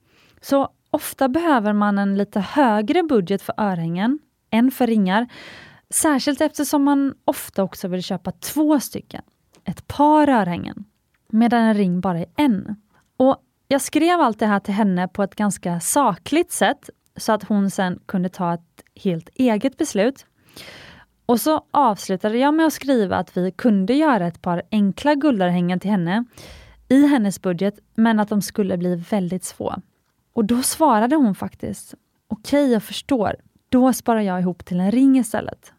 Så 0.41 0.69
ofta 0.91 1.29
behöver 1.29 1.73
man 1.73 1.97
en 1.97 2.17
lite 2.17 2.39
högre 2.39 3.03
budget 3.03 3.41
för 3.41 3.55
örhängen 3.57 4.19
än 4.49 4.71
för 4.71 4.87
ringar. 4.87 5.27
Särskilt 5.89 6.41
eftersom 6.41 6.83
man 6.83 7.13
ofta 7.25 7.63
också 7.63 7.87
vill 7.87 8.03
köpa 8.03 8.31
två 8.31 8.79
stycken, 8.79 9.21
ett 9.65 9.87
par 9.87 10.29
örhängen, 10.29 10.85
medan 11.27 11.61
en 11.61 11.73
ring 11.73 12.01
bara 12.01 12.19
är 12.19 12.25
en. 12.35 12.75
Och 13.17 13.37
Jag 13.71 13.81
skrev 13.81 14.19
allt 14.19 14.39
det 14.39 14.45
här 14.45 14.59
till 14.59 14.73
henne 14.73 15.07
på 15.07 15.23
ett 15.23 15.35
ganska 15.35 15.79
sakligt 15.79 16.51
sätt 16.51 16.89
så 17.17 17.31
att 17.31 17.43
hon 17.43 17.71
sen 17.71 17.99
kunde 18.05 18.29
ta 18.29 18.53
ett 18.53 18.83
helt 18.95 19.29
eget 19.33 19.77
beslut. 19.77 20.25
Och 21.25 21.41
så 21.41 21.65
avslutade 21.71 22.37
jag 22.37 22.53
med 22.53 22.65
att 22.65 22.73
skriva 22.73 23.15
att 23.15 23.37
vi 23.37 23.51
kunde 23.51 23.93
göra 23.93 24.27
ett 24.27 24.41
par 24.41 24.61
enkla 24.71 25.15
guldörhängen 25.15 25.79
till 25.79 25.91
henne 25.91 26.25
i 26.87 27.07
hennes 27.07 27.41
budget, 27.41 27.79
men 27.95 28.19
att 28.19 28.29
de 28.29 28.41
skulle 28.41 28.77
bli 28.77 28.95
väldigt 28.95 29.47
få. 29.47 29.75
Och 30.33 30.45
då 30.45 30.61
svarade 30.61 31.15
hon 31.15 31.35
faktiskt, 31.35 31.93
okej 32.27 32.63
okay, 32.63 32.73
jag 32.73 32.83
förstår, 32.83 33.35
då 33.69 33.93
sparar 33.93 34.21
jag 34.21 34.39
ihop 34.39 34.65
till 34.65 34.79
en 34.79 34.91
ring 34.91 35.17
istället. 35.17 35.73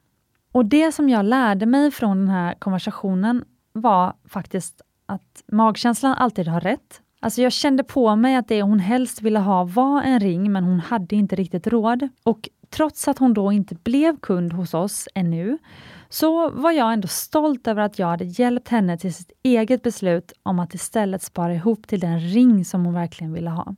Och 0.52 0.66
det 0.66 0.92
som 0.92 1.08
jag 1.08 1.24
lärde 1.24 1.66
mig 1.66 1.90
från 1.90 2.18
den 2.18 2.28
här 2.28 2.54
konversationen 2.54 3.44
var 3.72 4.14
faktiskt 4.28 4.82
att 5.06 5.42
magkänslan 5.52 6.14
alltid 6.14 6.48
har 6.48 6.60
rätt. 6.60 7.00
Alltså 7.20 7.42
jag 7.42 7.52
kände 7.52 7.84
på 7.84 8.16
mig 8.16 8.36
att 8.36 8.48
det 8.48 8.62
hon 8.62 8.78
helst 8.78 9.22
ville 9.22 9.38
ha 9.38 9.64
var 9.64 10.02
en 10.02 10.20
ring, 10.20 10.52
men 10.52 10.64
hon 10.64 10.80
hade 10.80 11.16
inte 11.16 11.36
riktigt 11.36 11.66
råd. 11.66 12.08
Och 12.22 12.48
trots 12.70 13.08
att 13.08 13.18
hon 13.18 13.34
då 13.34 13.52
inte 13.52 13.74
blev 13.74 14.16
kund 14.16 14.52
hos 14.52 14.74
oss 14.74 15.08
ännu, 15.14 15.58
så 16.08 16.50
var 16.50 16.70
jag 16.70 16.92
ändå 16.92 17.08
stolt 17.08 17.66
över 17.66 17.82
att 17.82 17.98
jag 17.98 18.06
hade 18.06 18.24
hjälpt 18.24 18.68
henne 18.68 18.98
till 18.98 19.14
sitt 19.14 19.32
eget 19.42 19.82
beslut 19.82 20.32
om 20.42 20.58
att 20.58 20.74
istället 20.74 21.22
spara 21.22 21.54
ihop 21.54 21.86
till 21.86 22.00
den 22.00 22.20
ring 22.20 22.64
som 22.64 22.84
hon 22.84 22.94
verkligen 22.94 23.32
ville 23.32 23.50
ha. 23.50 23.74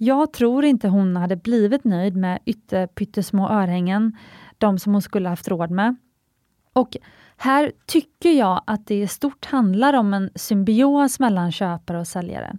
Jag 0.00 0.32
tror 0.32 0.64
inte 0.64 0.88
hon 0.88 1.16
hade 1.16 1.36
blivit 1.36 1.84
nöjd 1.84 2.16
med 2.16 2.38
ytterpyttesmå 2.44 3.48
örhängen, 3.48 4.16
de 4.58 4.78
som 4.78 4.92
hon 4.92 5.02
skulle 5.02 5.28
haft 5.28 5.48
råd 5.48 5.70
med. 5.70 5.96
Och 6.72 6.96
här 7.36 7.72
tycker 7.86 8.32
jag 8.32 8.62
att 8.66 8.86
det 8.86 9.00
i 9.00 9.06
stort 9.06 9.44
handlar 9.44 9.92
om 9.92 10.14
en 10.14 10.30
symbios 10.34 11.20
mellan 11.20 11.52
köpare 11.52 11.98
och 11.98 12.06
säljare. 12.06 12.56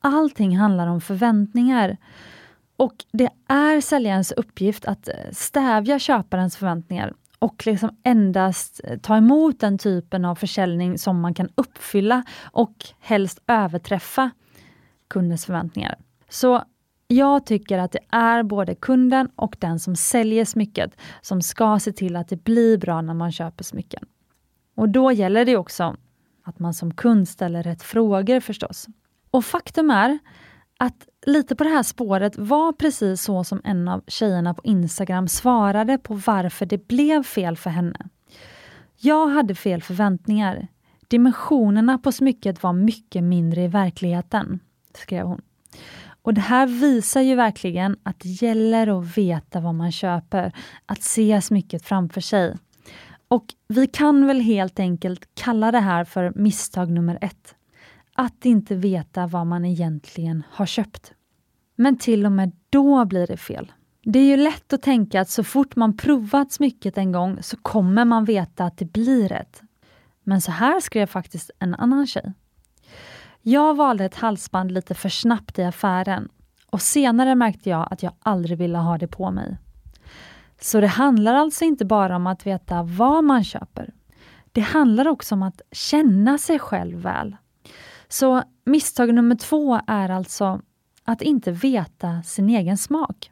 Allting 0.00 0.56
handlar 0.58 0.86
om 0.86 1.00
förväntningar. 1.00 1.96
Och 2.76 2.94
det 3.12 3.28
är 3.48 3.80
säljarens 3.80 4.32
uppgift 4.32 4.84
att 4.84 5.08
eh, 5.08 5.14
stävja 5.32 5.98
köparens 5.98 6.56
förväntningar 6.56 7.12
och 7.38 7.66
liksom 7.66 7.96
endast 8.02 8.80
eh, 8.84 8.98
ta 8.98 9.16
emot 9.16 9.60
den 9.60 9.78
typen 9.78 10.24
av 10.24 10.34
försäljning 10.34 10.98
som 10.98 11.20
man 11.20 11.34
kan 11.34 11.48
uppfylla 11.54 12.24
och 12.42 12.74
helst 13.00 13.38
överträffa 13.46 14.30
kundens 15.08 15.46
förväntningar. 15.46 15.98
Så 16.32 16.64
jag 17.08 17.46
tycker 17.46 17.78
att 17.78 17.92
det 17.92 18.04
är 18.08 18.42
både 18.42 18.74
kunden 18.74 19.28
och 19.36 19.56
den 19.58 19.80
som 19.80 19.96
säljer 19.96 20.44
smycket 20.44 20.96
som 21.22 21.42
ska 21.42 21.78
se 21.78 21.92
till 21.92 22.16
att 22.16 22.28
det 22.28 22.44
blir 22.44 22.78
bra 22.78 23.00
när 23.00 23.14
man 23.14 23.32
köper 23.32 23.64
smycken. 23.64 24.04
Och 24.74 24.88
då 24.88 25.12
gäller 25.12 25.44
det 25.44 25.56
också 25.56 25.96
att 26.44 26.58
man 26.58 26.74
som 26.74 26.94
kund 26.94 27.28
ställer 27.28 27.62
rätt 27.62 27.82
frågor 27.82 28.40
förstås. 28.40 28.86
Och 29.30 29.44
faktum 29.44 29.90
är 29.90 30.18
att 30.78 31.08
lite 31.26 31.56
på 31.56 31.64
det 31.64 31.70
här 31.70 31.82
spåret 31.82 32.38
var 32.38 32.72
precis 32.72 33.22
så 33.22 33.44
som 33.44 33.60
en 33.64 33.88
av 33.88 34.04
tjejerna 34.06 34.54
på 34.54 34.62
Instagram 34.64 35.28
svarade 35.28 35.98
på 35.98 36.14
varför 36.14 36.66
det 36.66 36.88
blev 36.88 37.22
fel 37.22 37.56
för 37.56 37.70
henne. 37.70 38.08
Jag 38.96 39.28
hade 39.28 39.54
fel 39.54 39.82
förväntningar. 39.82 40.68
Dimensionerna 41.08 41.98
på 41.98 42.12
smycket 42.12 42.62
var 42.62 42.72
mycket 42.72 43.24
mindre 43.24 43.62
i 43.62 43.68
verkligheten, 43.68 44.60
skrev 44.94 45.26
hon. 45.26 45.42
Och 46.22 46.34
det 46.34 46.40
här 46.40 46.66
visar 46.66 47.20
ju 47.20 47.34
verkligen 47.34 47.96
att 48.02 48.20
det 48.20 48.28
gäller 48.28 48.98
att 48.98 49.18
veta 49.18 49.60
vad 49.60 49.74
man 49.74 49.92
köper, 49.92 50.52
att 50.86 51.02
se 51.02 51.42
smycket 51.42 51.84
framför 51.84 52.20
sig. 52.20 52.56
Och 53.28 53.44
vi 53.68 53.86
kan 53.86 54.26
väl 54.26 54.40
helt 54.40 54.78
enkelt 54.78 55.28
kalla 55.34 55.72
det 55.72 55.80
här 55.80 56.04
för 56.04 56.32
misstag 56.36 56.90
nummer 56.90 57.18
ett. 57.20 57.54
Att 58.14 58.44
inte 58.44 58.74
veta 58.74 59.26
vad 59.26 59.46
man 59.46 59.64
egentligen 59.64 60.42
har 60.50 60.66
köpt. 60.66 61.12
Men 61.76 61.98
till 61.98 62.26
och 62.26 62.32
med 62.32 62.52
då 62.70 63.04
blir 63.04 63.26
det 63.26 63.36
fel. 63.36 63.72
Det 64.04 64.18
är 64.18 64.24
ju 64.24 64.36
lätt 64.36 64.72
att 64.72 64.82
tänka 64.82 65.20
att 65.20 65.30
så 65.30 65.44
fort 65.44 65.76
man 65.76 65.96
provat 65.96 66.52
smycket 66.52 66.98
en 66.98 67.12
gång 67.12 67.38
så 67.42 67.56
kommer 67.56 68.04
man 68.04 68.24
veta 68.24 68.64
att 68.64 68.78
det 68.78 68.92
blir 68.92 69.28
rätt. 69.28 69.62
Men 70.24 70.40
så 70.40 70.52
här 70.52 70.80
skrev 70.80 71.06
faktiskt 71.06 71.50
en 71.58 71.74
annan 71.74 72.06
tjej. 72.06 72.32
Jag 73.42 73.74
valde 73.76 74.04
ett 74.04 74.14
halsband 74.14 74.72
lite 74.72 74.94
för 74.94 75.08
snabbt 75.08 75.58
i 75.58 75.62
affären 75.62 76.28
och 76.70 76.82
senare 76.82 77.34
märkte 77.34 77.70
jag 77.70 77.88
att 77.90 78.02
jag 78.02 78.12
aldrig 78.22 78.58
ville 78.58 78.78
ha 78.78 78.98
det 78.98 79.08
på 79.08 79.30
mig. 79.30 79.58
Så 80.60 80.80
det 80.80 80.86
handlar 80.86 81.34
alltså 81.34 81.64
inte 81.64 81.84
bara 81.84 82.16
om 82.16 82.26
att 82.26 82.46
veta 82.46 82.82
vad 82.82 83.24
man 83.24 83.44
köper. 83.44 83.94
Det 84.52 84.60
handlar 84.60 85.08
också 85.08 85.34
om 85.34 85.42
att 85.42 85.60
känna 85.72 86.38
sig 86.38 86.58
själv 86.58 86.98
väl. 86.98 87.36
Så 88.08 88.42
misstag 88.64 89.14
nummer 89.14 89.34
två 89.34 89.80
är 89.86 90.08
alltså 90.08 90.60
att 91.04 91.22
inte 91.22 91.50
veta 91.50 92.22
sin 92.22 92.48
egen 92.48 92.78
smak. 92.78 93.30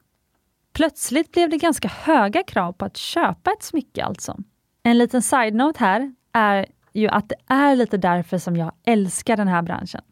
Plötsligt 0.72 1.32
blev 1.32 1.50
det 1.50 1.56
ganska 1.56 1.88
höga 1.88 2.42
krav 2.42 2.72
på 2.72 2.84
att 2.84 2.96
köpa 2.96 3.52
ett 3.52 3.62
smycke 3.62 4.04
alltså. 4.04 4.36
En 4.82 4.98
liten 4.98 5.22
side-note 5.22 5.80
här 5.80 6.14
är 6.32 6.66
ju 6.92 7.08
att 7.08 7.28
det 7.28 7.36
är 7.46 7.76
lite 7.76 7.96
därför 7.96 8.38
som 8.38 8.56
jag 8.56 8.72
älskar 8.84 9.36
den 9.36 9.48
här 9.48 9.62
branschen. 9.62 10.02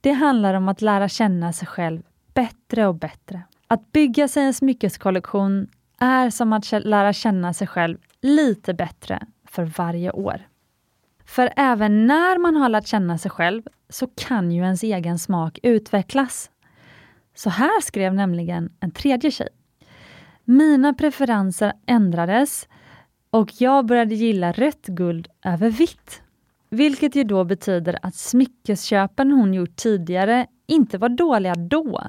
Det 0.00 0.12
handlar 0.12 0.54
om 0.54 0.68
att 0.68 0.82
lära 0.82 1.08
känna 1.08 1.52
sig 1.52 1.68
själv 1.68 2.02
bättre 2.34 2.86
och 2.86 2.94
bättre. 2.94 3.42
Att 3.66 3.92
bygga 3.92 4.28
sig 4.28 4.42
en 4.42 4.54
smyckeskollektion 4.54 5.68
är 5.98 6.30
som 6.30 6.52
att 6.52 6.72
lära 6.72 7.12
känna 7.12 7.54
sig 7.54 7.66
själv 7.66 7.98
lite 8.20 8.74
bättre 8.74 9.26
för 9.44 9.64
varje 9.64 10.10
år. 10.10 10.46
För 11.24 11.52
även 11.56 12.06
när 12.06 12.38
man 12.38 12.56
har 12.56 12.68
lärt 12.68 12.86
känna 12.86 13.18
sig 13.18 13.30
själv 13.30 13.62
så 13.88 14.06
kan 14.06 14.52
ju 14.52 14.62
ens 14.62 14.82
egen 14.82 15.18
smak 15.18 15.58
utvecklas. 15.62 16.50
Så 17.34 17.50
här 17.50 17.80
skrev 17.80 18.14
nämligen 18.14 18.72
en 18.80 18.90
tredje 18.90 19.30
tjej. 19.30 19.48
Mina 20.44 20.94
preferenser 20.94 21.72
ändrades 21.86 22.68
och 23.30 23.50
jag 23.58 23.86
började 23.86 24.14
gilla 24.14 24.52
rött 24.52 24.86
guld 24.86 25.28
över 25.44 25.70
vitt. 25.70 26.22
Vilket 26.68 27.14
ju 27.14 27.24
då 27.24 27.44
betyder 27.44 27.98
att 28.02 28.14
smyckesköpen 28.14 29.30
hon 29.30 29.54
gjort 29.54 29.76
tidigare 29.76 30.46
inte 30.66 30.98
var 30.98 31.08
dåliga 31.08 31.54
då. 31.54 32.02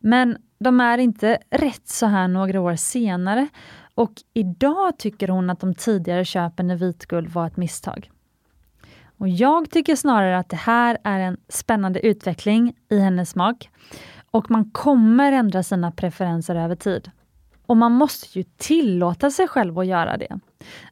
Men 0.00 0.36
de 0.58 0.80
är 0.80 0.98
inte 0.98 1.38
rätt 1.50 1.88
så 1.88 2.06
här 2.06 2.28
några 2.28 2.60
år 2.60 2.76
senare 2.76 3.48
och 3.94 4.12
idag 4.34 4.98
tycker 4.98 5.28
hon 5.28 5.50
att 5.50 5.60
de 5.60 5.74
tidigare 5.74 6.24
köpen 6.24 6.70
i 6.70 6.76
vitguld 6.76 7.28
var 7.28 7.46
ett 7.46 7.56
misstag. 7.56 8.10
Och 9.18 9.28
Jag 9.28 9.70
tycker 9.70 9.96
snarare 9.96 10.38
att 10.38 10.48
det 10.48 10.56
här 10.56 10.98
är 11.04 11.20
en 11.20 11.36
spännande 11.48 12.06
utveckling 12.06 12.74
i 12.88 12.98
hennes 12.98 13.30
smak 13.30 13.70
och 14.30 14.50
man 14.50 14.70
kommer 14.70 15.32
ändra 15.32 15.62
sina 15.62 15.90
preferenser 15.90 16.54
över 16.54 16.76
tid. 16.76 17.10
Och 17.66 17.76
man 17.76 17.92
måste 17.92 18.38
ju 18.38 18.44
tillåta 18.56 19.30
sig 19.30 19.48
själv 19.48 19.78
att 19.78 19.86
göra 19.86 20.16
det. 20.16 20.38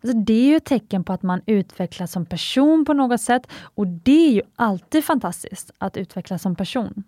Alltså 0.02 0.18
det 0.18 0.32
är 0.32 0.46
ju 0.46 0.56
ett 0.56 0.64
tecken 0.64 1.04
på 1.04 1.12
att 1.12 1.22
man 1.22 1.40
utvecklas 1.46 2.12
som 2.12 2.26
person 2.26 2.84
på 2.84 2.92
något 2.92 3.20
sätt 3.20 3.46
och 3.74 3.86
det 3.86 4.28
är 4.28 4.32
ju 4.32 4.42
alltid 4.56 5.04
fantastiskt 5.04 5.70
att 5.78 5.96
utvecklas 5.96 6.42
som 6.42 6.56
person. 6.56 7.04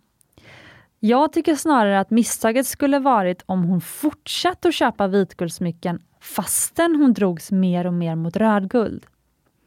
Jag 1.00 1.32
tycker 1.32 1.54
snarare 1.54 2.00
att 2.00 2.10
misstaget 2.10 2.66
skulle 2.66 2.98
varit 2.98 3.42
om 3.46 3.64
hon 3.64 3.80
fortsatte 3.80 4.68
att 4.68 4.74
köpa 4.74 5.06
vitguldsmycken 5.06 6.02
fastän 6.20 6.96
hon 6.96 7.12
drogs 7.12 7.50
mer 7.52 7.86
och 7.86 7.92
mer 7.92 8.14
mot 8.14 8.36
rödguld. 8.36 9.06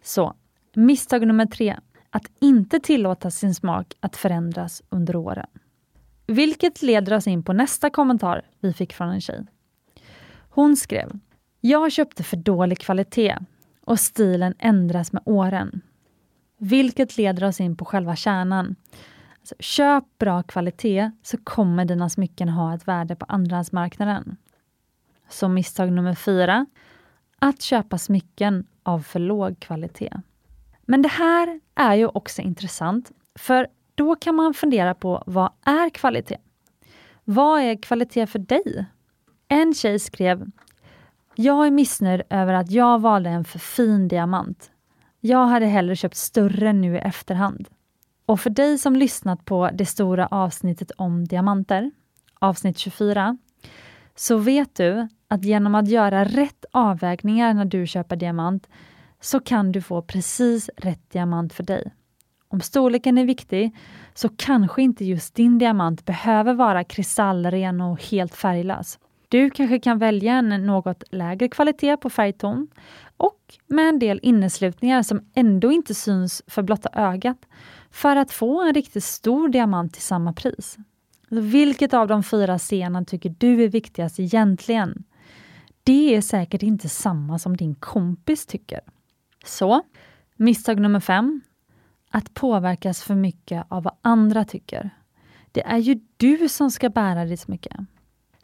Så, 0.04 0.34
misstag 0.76 1.28
nummer 1.28 1.46
tre. 1.46 1.78
Att 2.10 2.24
inte 2.40 2.80
tillåta 2.80 3.32
sin 3.32 3.56
smak 3.56 3.94
att 4.00 4.16
förändras 4.16 4.84
under 4.90 5.16
åren. 5.16 5.48
Vilket 6.28 6.82
leder 6.82 7.14
oss 7.16 7.28
in 7.28 7.44
på 7.44 7.54
nästa 7.54 7.90
kommentar 7.90 8.42
vi 8.60 8.74
fick 8.74 8.94
från 8.94 9.10
en 9.10 9.22
tjej. 9.22 9.46
Hon 10.58 10.78
skrev 10.78 11.20
Jag 11.62 11.92
köpte 11.92 12.24
för 12.24 12.38
dålig 12.38 12.80
kvalitet 12.80 13.38
och 13.82 14.00
stilen 14.00 14.54
ändras 14.60 15.14
med 15.14 15.24
åren. 15.26 15.82
Vilket 16.58 17.18
leder 17.18 17.48
oss 17.48 17.60
in 17.60 17.78
på 17.78 17.86
själva 17.86 18.16
kärnan. 18.16 18.76
Alltså, 19.40 19.56
köp 19.60 20.04
bra 20.18 20.44
kvalitet 20.44 21.12
så 21.24 21.38
kommer 21.38 21.86
dina 21.86 22.10
smycken 22.10 22.50
ha 22.50 22.76
ett 22.76 22.88
värde 22.88 23.16
på 23.16 23.26
andrahandsmarknaden. 23.26 24.38
Så 25.30 25.48
misstag 25.48 25.92
nummer 25.92 26.16
fyra. 26.16 26.66
Att 27.40 27.62
köpa 27.62 27.98
smycken 27.98 28.68
av 28.84 29.00
för 29.00 29.20
låg 29.20 29.60
kvalitet. 29.60 30.14
Men 30.86 31.02
det 31.02 31.10
här 31.10 31.60
är 31.76 31.96
ju 31.96 32.08
också 32.08 32.42
intressant, 32.42 33.12
för 33.40 33.68
då 33.96 34.16
kan 34.16 34.36
man 34.36 34.54
fundera 34.54 34.94
på 34.94 35.24
vad 35.26 35.52
är 35.66 35.90
kvalitet? 35.90 36.38
Vad 37.24 37.62
är 37.62 37.82
kvalitet 37.82 38.28
för 38.28 38.40
dig? 38.40 38.86
En 39.50 39.74
tjej 39.74 40.00
skrev 40.00 40.46
Jag 41.36 41.68
är 41.68 41.72
missnöjd 41.72 42.22
över 42.30 42.54
att 42.54 42.72
jag 42.72 43.02
valde 43.02 43.30
en 43.30 43.44
för 43.44 43.60
fin 43.60 44.08
diamant. 44.08 44.72
Jag 45.20 45.46
hade 45.46 45.66
hellre 45.66 45.96
köpt 45.96 46.16
större 46.16 46.74
nu 46.74 46.96
i 46.96 47.00
efterhand. 47.00 47.68
Och 48.26 48.40
för 48.40 48.50
dig 48.50 48.78
som 48.78 48.96
lyssnat 48.96 49.46
på 49.46 49.70
det 49.74 49.86
stora 49.86 50.28
avsnittet 50.28 50.92
om 50.98 51.26
diamanter, 51.26 51.92
avsnitt 52.40 52.78
24, 52.78 53.38
så 54.16 54.38
vet 54.38 54.76
du 54.76 55.08
att 55.28 55.44
genom 55.44 55.76
att 55.76 55.88
göra 55.88 56.26
rätt 56.26 56.66
avvägningar 56.72 57.54
när 57.54 57.66
du 57.66 57.88
köper 57.88 58.16
diamant 58.16 58.70
så 59.22 59.40
kan 59.40 59.72
du 59.72 59.82
få 59.82 60.02
precis 60.02 60.70
rätt 60.78 61.10
diamant 61.12 61.54
för 61.54 61.64
dig. 61.64 61.94
Om 62.48 62.62
storleken 62.62 63.18
är 63.18 63.26
viktig 63.26 63.76
så 64.14 64.30
kanske 64.30 64.82
inte 64.82 65.06
just 65.06 65.36
din 65.36 65.58
diamant 65.58 66.06
behöver 66.06 66.54
vara 66.54 66.84
kristallren 66.84 67.82
och 67.82 68.04
helt 68.04 68.36
färglös. 68.36 69.00
Du 69.30 69.50
kanske 69.50 69.80
kan 69.80 69.98
välja 69.98 70.34
en 70.34 70.50
något 70.50 71.04
lägre 71.12 71.48
kvalitet 71.48 71.98
på 71.98 72.10
färgton 72.10 72.68
och 73.18 73.58
med 73.68 73.90
en 73.90 74.00
del 74.00 74.20
inneslutningar 74.24 75.04
som 75.04 75.22
ändå 75.34 75.72
inte 75.72 75.94
syns 75.94 76.44
för 76.48 76.64
blotta 76.64 76.90
ögat 76.94 77.46
för 77.92 78.16
att 78.16 78.32
få 78.32 78.62
en 78.62 78.74
riktigt 78.74 79.04
stor 79.04 79.50
diamant 79.50 79.94
till 79.94 80.02
samma 80.02 80.34
pris. 80.34 80.78
Vilket 81.30 81.94
av 81.94 82.08
de 82.08 82.24
fyra 82.24 82.58
scenerna 82.58 83.06
tycker 83.06 83.36
du 83.38 83.64
är 83.64 83.68
viktigast 83.68 84.20
egentligen? 84.20 85.04
Det 85.84 86.16
är 86.16 86.22
säkert 86.22 86.64
inte 86.64 86.90
samma 86.90 87.40
som 87.40 87.58
din 87.58 87.76
kompis 87.76 88.46
tycker. 88.46 88.80
Så, 89.46 89.82
misstag 90.36 90.80
nummer 90.80 91.00
fem. 91.00 91.42
Att 92.12 92.34
påverkas 92.34 93.04
för 93.04 93.16
mycket 93.16 93.66
av 93.70 93.84
vad 93.84 93.94
andra 94.02 94.46
tycker. 94.46 94.90
Det 95.52 95.66
är 95.66 95.78
ju 95.78 96.00
du 96.18 96.50
som 96.50 96.72
ska 96.72 96.90
bära 96.90 97.26
ditt 97.26 97.40
smycke. 97.40 97.86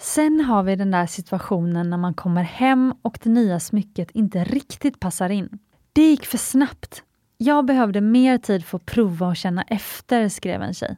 Sen 0.04 0.42
har 0.42 0.64
vi 0.64 0.76
den 0.76 0.92
där 0.92 1.06
situationen 1.06 1.90
när 1.90 1.98
man 1.98 2.14
kommer 2.14 2.44
hem 2.44 2.94
och 3.02 3.20
det 3.24 3.30
nya 3.30 3.60
smycket 3.60 4.12
inte 4.12 4.44
riktigt 4.44 5.00
passar 5.00 5.30
in. 5.30 5.60
Det 5.94 6.02
gick 6.02 6.26
för 6.26 6.38
snabbt. 6.38 7.04
Jag 7.38 7.66
behövde 7.66 8.02
mer 8.02 8.38
tid 8.38 8.66
för 8.66 8.78
att 8.78 8.86
prova 8.86 9.28
och 9.28 9.36
känna 9.36 9.62
efter, 9.62 10.30
skrev 10.30 10.62
en 10.62 10.74
tjej. 10.74 10.98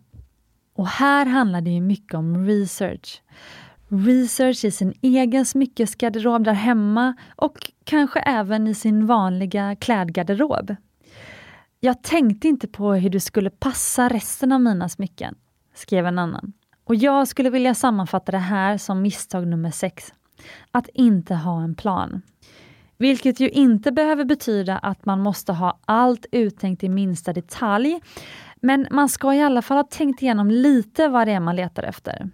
Och 0.76 0.88
här 0.88 1.26
handlar 1.26 1.62
det 1.62 1.70
ju 1.70 1.82
mycket 1.82 2.14
om 2.14 2.46
research. 2.46 3.22
Research 3.88 4.66
i 4.66 4.72
sin 4.72 4.94
egen 5.02 5.46
smyckesgarderob 5.46 6.44
där 6.44 6.54
hemma 6.54 7.14
och 7.36 7.72
kanske 7.84 8.20
även 8.20 8.68
i 8.68 8.76
sin 8.76 9.06
vanliga 9.06 9.76
klädgarderob. 9.76 10.76
Jag 11.80 12.04
tänkte 12.04 12.48
inte 12.48 12.68
på 12.68 12.94
hur 12.94 13.10
det 13.10 13.20
skulle 13.20 13.50
passa 13.50 14.10
resten 14.10 14.52
av 14.52 14.62
mina 14.62 14.90
smycken, 14.90 15.36
skrev 15.74 16.06
en 16.06 16.20
annan. 16.20 16.54
Och 16.86 16.96
jag 16.96 17.28
skulle 17.28 17.50
vilja 17.50 17.76
sammanfatta 17.76 18.32
det 18.32 18.38
här 18.38 18.78
som 18.78 19.02
misstag 19.02 19.48
nummer 19.48 19.72
sex. 19.72 20.14
Att 20.72 20.90
inte 20.94 21.36
ha 21.36 21.64
en 21.64 21.76
plan. 21.76 22.22
Vilket 22.98 23.40
ju 23.40 23.50
inte 23.50 23.92
behöver 23.92 24.26
betyda 24.26 24.78
att 24.78 25.06
man 25.06 25.20
måste 25.20 25.54
ha 25.54 25.80
allt 25.86 26.26
uttänkt 26.32 26.84
i 26.84 26.90
minsta 26.90 27.34
detalj. 27.34 28.00
Men 28.56 28.88
man 28.92 29.10
ska 29.10 29.34
i 29.34 29.42
alla 29.42 29.62
fall 29.62 29.78
ha 29.78 29.84
tänkt 29.84 30.22
igenom 30.22 30.52
lite 30.52 31.08
vad 31.08 31.28
det 31.28 31.34
är 31.34 31.40
man 31.40 31.56
letar 31.56 31.84
efter. 31.84 32.30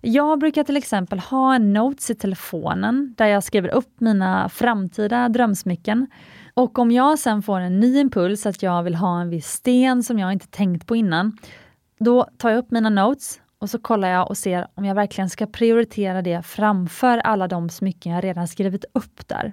Jag 0.00 0.38
brukar 0.38 0.64
till 0.64 0.76
exempel 0.76 1.18
ha 1.18 1.54
en 1.54 1.72
notes 1.72 2.10
i 2.10 2.14
telefonen 2.14 3.14
där 3.18 3.26
jag 3.26 3.44
skriver 3.44 3.68
upp 3.68 4.00
mina 4.00 4.48
framtida 4.48 5.28
drömsmycken. 5.28 6.06
Och 6.54 6.78
om 6.78 6.90
jag 6.90 7.18
sen 7.18 7.42
får 7.42 7.60
en 7.60 7.80
ny 7.80 7.98
impuls 7.98 8.46
att 8.46 8.62
jag 8.62 8.82
vill 8.82 8.94
ha 8.94 9.20
en 9.20 9.30
viss 9.30 9.46
sten 9.46 10.02
som 10.02 10.18
jag 10.18 10.32
inte 10.32 10.46
tänkt 10.46 10.86
på 10.86 10.96
innan, 10.96 11.38
då 11.98 12.28
tar 12.38 12.50
jag 12.50 12.58
upp 12.58 12.70
mina 12.70 12.90
notes 12.90 13.41
och 13.62 13.70
så 13.70 13.78
kollar 13.78 14.08
jag 14.08 14.30
och 14.30 14.36
ser 14.36 14.66
om 14.74 14.84
jag 14.84 14.94
verkligen 14.94 15.30
ska 15.30 15.46
prioritera 15.46 16.22
det 16.22 16.42
framför 16.42 17.18
alla 17.18 17.48
de 17.48 17.68
smycken 17.68 18.12
jag 18.12 18.24
redan 18.24 18.48
skrivit 18.48 18.84
upp 18.92 19.28
där. 19.28 19.52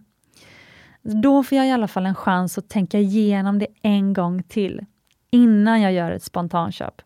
Då 1.01 1.43
får 1.43 1.57
jag 1.57 1.67
i 1.67 1.71
alla 1.71 1.87
fall 1.87 2.05
en 2.05 2.15
chans 2.15 2.57
att 2.57 2.69
tänka 2.69 2.99
igenom 2.99 3.59
det 3.59 3.67
en 3.81 4.13
gång 4.13 4.43
till 4.43 4.85
innan 5.31 5.81
jag 5.81 5.93
gör 5.93 6.11
ett 6.11 6.23
spontanköp. 6.23 7.01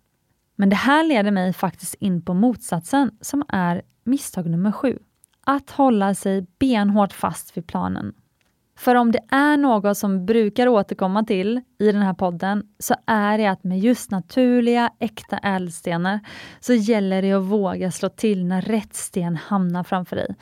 Men 0.55 0.69
det 0.69 0.75
här 0.75 1.03
leder 1.03 1.31
mig 1.31 1.53
faktiskt 1.53 1.93
in 1.93 2.21
på 2.21 2.33
motsatsen 2.33 3.11
som 3.21 3.43
är 3.47 3.81
misstag 4.03 4.49
nummer 4.49 4.71
sju. 4.71 4.99
Att 5.45 5.71
hålla 5.71 6.15
sig 6.15 6.45
benhårt 6.59 7.13
fast 7.13 7.57
vid 7.57 7.67
planen. 7.67 8.13
För 8.83 8.95
om 8.95 9.11
det 9.11 9.19
är 9.29 9.57
något 9.57 9.97
som 9.97 10.25
brukar 10.25 10.67
återkomma 10.67 11.23
till 11.23 11.61
i 11.79 11.91
den 11.91 12.01
här 12.01 12.13
podden 12.13 12.63
så 12.79 12.95
är 13.05 13.37
det 13.37 13.47
att 13.47 13.63
med 13.63 13.79
just 13.79 14.11
naturliga, 14.11 14.91
äkta 14.99 15.37
ädelstenar 15.37 16.19
så 16.59 16.73
gäller 16.73 17.21
det 17.21 17.31
att 17.31 17.43
våga 17.43 17.91
slå 17.91 18.09
till 18.09 18.45
när 18.45 18.61
rätt 18.61 18.93
sten 18.93 19.35
hamnar 19.35 19.83
framför 19.83 20.15
dig. 20.15 20.35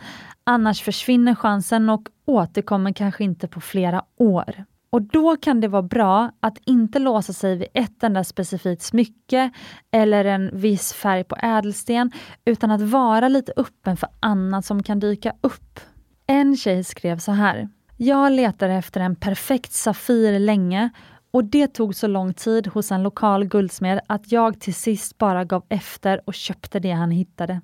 Annars 0.44 0.82
försvinner 0.82 1.36
chansen 1.36 1.90
och 1.90 2.08
återkommer 2.26 2.94
kanske 2.94 3.24
inte 3.24 3.48
på 3.48 3.62
flera 3.62 4.04
år. 4.18 4.66
Och 4.90 5.02
då 5.02 5.38
kan 5.38 5.62
det 5.62 5.68
vara 5.68 5.82
bra 5.82 6.32
att 6.40 6.58
inte 6.66 7.00
låsa 7.00 7.34
sig 7.34 7.56
vid 7.56 7.68
ett 7.74 8.04
enda 8.04 8.24
specifikt 8.24 8.82
smycke 8.82 9.52
eller 9.92 10.26
en 10.26 10.50
viss 10.54 10.94
färg 10.94 11.24
på 11.24 11.36
ädelsten, 11.42 12.12
utan 12.46 12.72
att 12.72 12.82
vara 12.82 13.28
lite 13.28 13.54
öppen 13.58 13.98
för 13.98 14.10
annat 14.20 14.66
som 14.66 14.84
kan 14.84 15.00
dyka 15.00 15.34
upp. 15.42 15.80
En 16.28 16.58
tjej 16.58 16.84
skrev 16.84 17.18
så 17.18 17.32
här. 17.32 17.70
Jag 18.04 18.32
letade 18.32 18.74
efter 18.74 19.02
en 19.02 19.16
perfekt 19.16 19.74
Safir 19.74 20.40
länge 20.40 20.90
och 21.32 21.46
det 21.46 21.68
tog 21.68 21.96
så 21.96 22.08
lång 22.08 22.34
tid 22.34 22.68
hos 22.68 22.92
en 22.92 23.04
lokal 23.04 23.46
guldsmed 23.46 24.00
att 24.08 24.32
jag 24.32 24.60
till 24.60 24.74
sist 24.74 25.18
bara 25.18 25.46
gav 25.46 25.64
efter 25.70 26.22
och 26.26 26.34
köpte 26.34 26.80
det 26.80 26.92
han 26.92 27.12
hittade. 27.12 27.62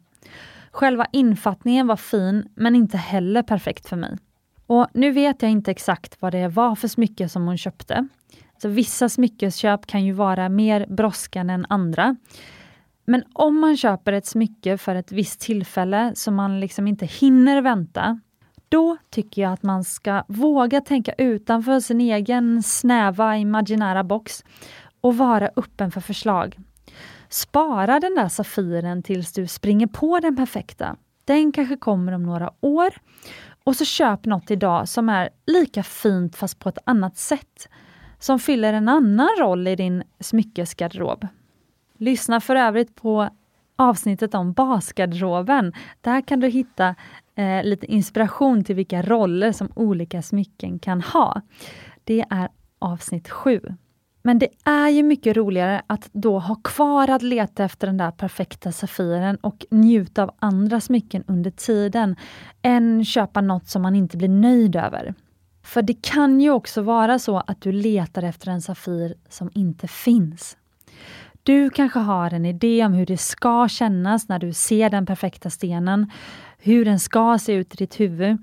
Själva 0.72 1.08
infattningen 1.12 1.88
var 1.88 1.96
fin, 1.96 2.50
men 2.56 2.76
inte 2.76 2.98
heller 2.98 3.44
perfekt 3.44 3.90
för 3.90 3.96
mig. 3.96 4.18
Och 4.68 4.88
Nu 4.94 5.12
vet 5.12 5.42
jag 5.42 5.52
inte 5.52 5.72
exakt 5.72 6.18
vad 6.20 6.32
det 6.32 6.48
var 6.48 6.76
för 6.76 6.88
smycke 6.88 7.30
som 7.30 7.46
hon 7.46 7.58
köpte. 7.58 8.08
Så 8.62 8.70
vissa 8.70 9.10
smyckesköp 9.10 9.88
kan 9.88 10.06
ju 10.06 10.14
vara 10.14 10.50
mer 10.50 10.86
brådskande 10.90 11.54
än 11.54 11.66
andra. 11.70 12.16
Men 13.06 13.24
om 13.34 13.60
man 13.60 13.78
köper 13.78 14.14
ett 14.14 14.26
smycke 14.26 14.78
för 14.78 14.96
ett 14.96 15.12
visst 15.12 15.40
tillfälle 15.40 16.12
som 16.16 16.36
man 16.36 16.60
liksom 16.60 16.88
inte 16.88 17.06
hinner 17.06 17.62
vänta, 17.62 18.20
då 18.70 18.98
tycker 19.10 19.42
jag 19.42 19.54
att 19.54 19.64
man 19.64 19.84
ska 19.84 20.24
våga 20.28 20.82
tänka 20.82 21.14
utanför 21.18 21.80
sin 21.80 22.02
egen 22.02 22.64
snäva 22.64 23.38
imaginära 23.38 24.04
box 24.04 24.44
och 25.02 25.18
vara 25.18 25.50
öppen 25.56 25.92
för 25.92 26.02
förslag. 26.02 26.58
Spara 27.30 28.00
den 28.00 28.16
där 28.16 28.28
Safiren 28.30 29.04
tills 29.04 29.34
du 29.34 29.48
springer 29.48 29.88
på 29.88 30.20
den 30.20 30.36
perfekta. 30.36 30.96
Den 31.26 31.52
kanske 31.52 31.78
kommer 31.78 32.12
om 32.12 32.24
några 32.24 32.52
år. 32.62 32.90
Och 33.64 33.76
så 33.76 33.86
köp 33.86 34.26
något 34.26 34.52
idag 34.52 34.90
som 34.90 35.10
är 35.10 35.30
lika 35.46 35.84
fint 35.84 36.36
fast 36.36 36.60
på 36.60 36.70
ett 36.70 36.78
annat 36.84 37.18
sätt. 37.18 37.70
Som 38.20 38.40
fyller 38.40 38.74
en 38.74 38.90
annan 38.90 39.30
roll 39.40 39.68
i 39.68 39.76
din 39.76 40.04
smyckesgarderob. 40.20 41.28
Lyssna 41.98 42.42
för 42.42 42.56
övrigt 42.56 42.96
på 42.96 43.30
avsnittet 43.76 44.34
om 44.34 44.54
basgarderoben. 44.54 45.74
Där 46.02 46.22
kan 46.22 46.40
du 46.40 46.48
hitta 46.48 46.96
eh, 47.38 47.64
lite 47.64 47.86
inspiration 47.86 48.64
till 48.64 48.76
vilka 48.76 49.02
roller 49.02 49.52
som 49.52 49.70
olika 49.76 50.22
smycken 50.22 50.80
kan 50.80 51.02
ha. 51.02 51.42
Det 52.04 52.26
är 52.30 52.50
avsnitt 52.80 53.30
7. 53.30 53.62
Men 54.22 54.40
det 54.40 54.50
är 54.64 54.90
ju 54.90 55.04
mycket 55.04 55.38
roligare 55.38 55.82
att 55.88 56.10
då 56.12 56.40
ha 56.40 56.56
kvar 56.56 57.10
att 57.10 57.22
leta 57.22 57.64
efter 57.64 57.88
den 57.88 57.98
där 57.98 58.12
perfekta 58.12 58.72
Safiren 58.72 59.36
och 59.36 59.66
njuta 59.72 60.24
av 60.24 60.32
andra 60.40 60.82
smycken 60.82 61.24
under 61.28 61.52
tiden, 61.52 62.16
än 62.62 63.06
köpa 63.06 63.42
något 63.42 63.68
som 63.68 63.82
man 63.82 63.96
inte 63.96 64.18
blir 64.18 64.30
nöjd 64.30 64.76
över. 64.76 65.14
För 65.64 65.82
det 65.82 66.02
kan 66.02 66.42
ju 66.42 66.52
också 66.52 66.82
vara 66.82 67.20
så 67.20 67.38
att 67.38 67.62
du 67.62 67.72
letar 67.72 68.24
efter 68.24 68.52
en 68.52 68.62
Safir 68.62 69.16
som 69.30 69.50
inte 69.54 69.88
finns. 69.88 70.58
Du 71.44 71.70
kanske 71.70 72.00
har 72.00 72.34
en 72.34 72.46
idé 72.46 72.86
om 72.86 72.94
hur 72.94 73.06
det 73.06 73.18
ska 73.18 73.68
kännas 73.68 74.30
när 74.30 74.40
du 74.40 74.54
ser 74.54 74.90
den 74.90 75.06
perfekta 75.06 75.50
stenen, 75.50 76.12
hur 76.58 76.86
den 76.86 77.00
ska 77.00 77.38
se 77.42 77.54
ut 77.54 77.74
i 77.74 77.78
ditt 77.78 78.00
huvud. 78.00 78.38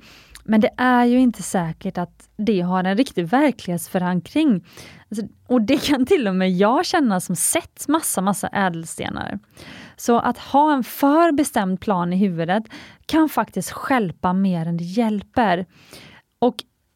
Men 0.45 0.61
det 0.61 0.71
är 0.77 1.05
ju 1.05 1.21
inte 1.21 1.43
säkert 1.43 1.99
att 1.99 2.29
det 2.37 2.61
har 2.61 2.85
en 2.85 2.97
riktig 2.97 3.27
verklighetsförankring. 3.27 4.65
Alltså, 5.11 5.27
och 5.47 5.63
det 5.63 5.87
kan 5.87 6.07
till 6.07 6.29
och 6.29 6.37
med 6.37 6.53
jag 6.53 6.87
känna 6.87 7.21
som 7.21 7.37
sett 7.37 7.89
massa, 7.89 8.21
massa 8.21 8.49
ädelstenar. 8.49 9.39
Så 9.97 10.19
att 10.19 10.39
ha 10.39 10.75
en 10.75 10.85
för 10.85 11.33
bestämd 11.33 11.81
plan 11.81 12.13
i 12.13 12.17
huvudet 12.17 12.65
kan 13.07 13.29
faktiskt 13.29 13.71
skälpa 13.71 14.33
mer 14.33 14.67
än 14.67 14.77
det 14.77 14.85
hjälper. 14.85 15.67
Och 16.39 16.55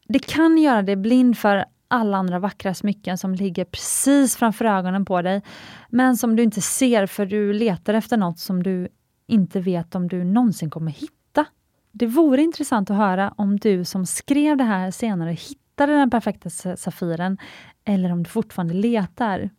det 0.09 0.19
kan 0.19 0.59
göra 0.59 0.83
dig 0.83 0.97
blind 0.97 1.39
för 1.39 1.65
alla 1.89 2.17
andra 2.17 2.39
vackra 2.39 2.75
smycken 2.75 3.19
som 3.19 3.35
ligger 3.35 3.65
precis 3.65 4.37
framför 4.37 4.65
ögonen 4.65 5.05
på 5.05 5.23
dig, 5.23 5.43
men 5.89 6.17
som 6.17 6.37
du 6.37 6.43
inte 6.43 6.61
ser 6.61 7.07
för 7.07 7.27
du 7.27 7.53
letar 7.53 7.95
efter 7.95 8.17
något 8.17 8.39
som 8.39 8.63
du 8.63 8.89
inte 9.29 9.61
vet 9.61 9.95
om 9.95 10.09
du 10.09 10.25
någonsin 10.25 10.71
kommer 10.71 10.93
hitta. 10.93 11.47
Det 11.93 12.07
vore 12.07 12.43
intressant 12.43 12.91
att 12.91 12.97
höra 12.97 13.35
om 13.37 13.57
du 13.57 13.85
som 13.85 14.07
skrev 14.07 14.57
det 14.57 14.65
här 14.65 14.91
senare 14.91 15.31
hittade 15.31 15.93
den 15.93 16.11
perfekta 16.11 16.51
Safiren 16.77 17.39
eller 17.85 18.13
om 18.13 18.23
du 18.23 18.31
fortfarande 18.31 18.75
letar. 18.75 19.51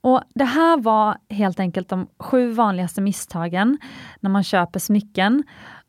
Och 0.00 0.22
Det 0.34 0.44
här 0.44 0.78
var 0.80 1.16
helt 1.28 1.60
enkelt 1.60 1.88
de 1.88 2.06
sju 2.18 2.50
vanligaste 2.50 3.00
misstagen 3.00 3.78
när 4.20 4.30
man 4.30 4.44
köper 4.44 4.78
smycken. 4.78 5.44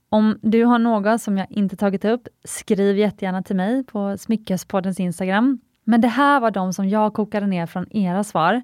Om 0.09 0.39
du 0.41 0.65
har 0.65 0.79
något 0.79 1.21
som 1.21 1.37
jag 1.37 1.47
inte 1.49 1.75
tagit 1.75 2.05
upp, 2.05 2.27
skriv 2.43 2.97
jättegärna 2.97 3.43
till 3.43 3.55
mig 3.55 3.83
på 3.83 4.17
Smyckespoddens 4.17 4.99
Instagram. 4.99 5.59
Men 5.83 6.01
det 6.01 6.07
här 6.07 6.39
var 6.39 6.51
de 6.51 6.73
som 6.73 6.89
jag 6.89 7.13
kokade 7.13 7.47
ner 7.47 7.65
från 7.65 7.91
era 7.91 8.23
svar. 8.23 8.61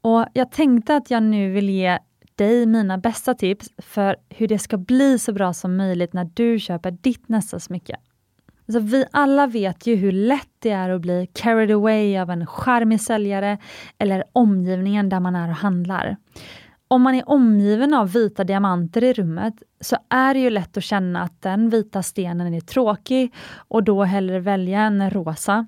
Och 0.00 0.26
Jag 0.32 0.50
tänkte 0.50 0.96
att 0.96 1.10
jag 1.10 1.22
nu 1.22 1.52
vill 1.52 1.70
ge 1.70 1.98
dig 2.38 2.66
mina 2.66 2.98
bästa 2.98 3.34
tips 3.34 3.68
för 3.78 4.16
hur 4.28 4.48
det 4.48 4.58
ska 4.58 4.76
bli 4.76 5.18
så 5.18 5.32
bra 5.32 5.52
som 5.52 5.76
möjligt 5.76 6.12
när 6.12 6.30
du 6.34 6.58
köper 6.58 6.90
ditt 6.90 7.28
nästa 7.28 7.60
smycke. 7.60 7.96
Alltså 8.68 8.80
vi 8.80 9.04
alla 9.10 9.46
vet 9.46 9.86
ju 9.86 9.94
hur 9.94 10.12
lätt 10.12 10.48
det 10.58 10.70
är 10.70 10.90
att 10.90 11.00
bli 11.00 11.28
carried 11.32 11.70
away 11.70 12.18
av 12.18 12.30
en 12.30 12.46
charmig 12.46 13.00
säljare 13.00 13.58
eller 13.98 14.24
omgivningen 14.32 15.08
där 15.08 15.20
man 15.20 15.36
är 15.36 15.48
och 15.48 15.54
handlar. 15.54 16.16
Om 16.88 17.02
man 17.02 17.14
är 17.14 17.28
omgiven 17.28 17.94
av 17.94 18.12
vita 18.12 18.44
diamanter 18.44 19.04
i 19.04 19.12
rummet 19.12 19.54
så 19.80 19.96
är 20.08 20.34
det 20.34 20.40
ju 20.40 20.50
lätt 20.50 20.76
att 20.76 20.84
känna 20.84 21.22
att 21.22 21.42
den 21.42 21.70
vita 21.70 22.02
stenen 22.02 22.54
är 22.54 22.60
tråkig 22.60 23.34
och 23.68 23.84
då 23.84 24.04
hellre 24.04 24.40
välja 24.40 24.80
en 24.80 25.10
rosa. 25.10 25.66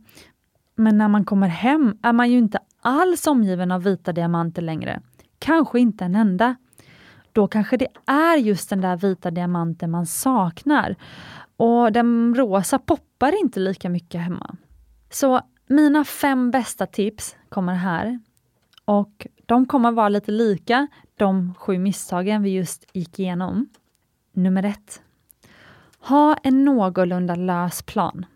Men 0.76 0.98
när 0.98 1.08
man 1.08 1.24
kommer 1.24 1.48
hem 1.48 1.98
är 2.02 2.12
man 2.12 2.30
ju 2.30 2.38
inte 2.38 2.58
alls 2.80 3.26
omgiven 3.26 3.70
av 3.70 3.82
vita 3.82 4.12
diamanter 4.12 4.62
längre. 4.62 5.00
Kanske 5.40 5.80
inte 5.80 6.04
en 6.04 6.14
enda. 6.14 6.56
Då 7.32 7.48
kanske 7.48 7.76
det 7.76 7.88
är 8.06 8.36
just 8.36 8.70
den 8.70 8.80
där 8.80 8.96
vita 8.96 9.30
diamanten 9.30 9.90
man 9.90 10.06
saknar. 10.06 10.96
Och 11.56 11.92
den 11.92 12.34
rosa 12.34 12.78
poppar 12.78 13.40
inte 13.40 13.60
lika 13.60 13.88
mycket 13.88 14.20
hemma. 14.20 14.56
Så 15.10 15.40
mina 15.66 16.04
fem 16.04 16.50
bästa 16.50 16.86
tips 16.86 17.36
kommer 17.48 17.74
här. 17.74 18.20
Och 18.84 19.26
de 19.46 19.66
kommer 19.66 19.90
vara 19.92 20.08
lite 20.08 20.32
lika 20.32 20.86
de 21.16 21.54
sju 21.54 21.78
misstagen 21.78 22.42
vi 22.42 22.50
just 22.50 22.84
gick 22.92 23.18
igenom. 23.18 23.68
Nummer 24.32 24.62
ett. 24.62 25.02
Ha 26.00 26.36
en 26.42 26.64
någorlunda 26.64 27.34
lös 27.34 27.82
plan. 27.82 28.26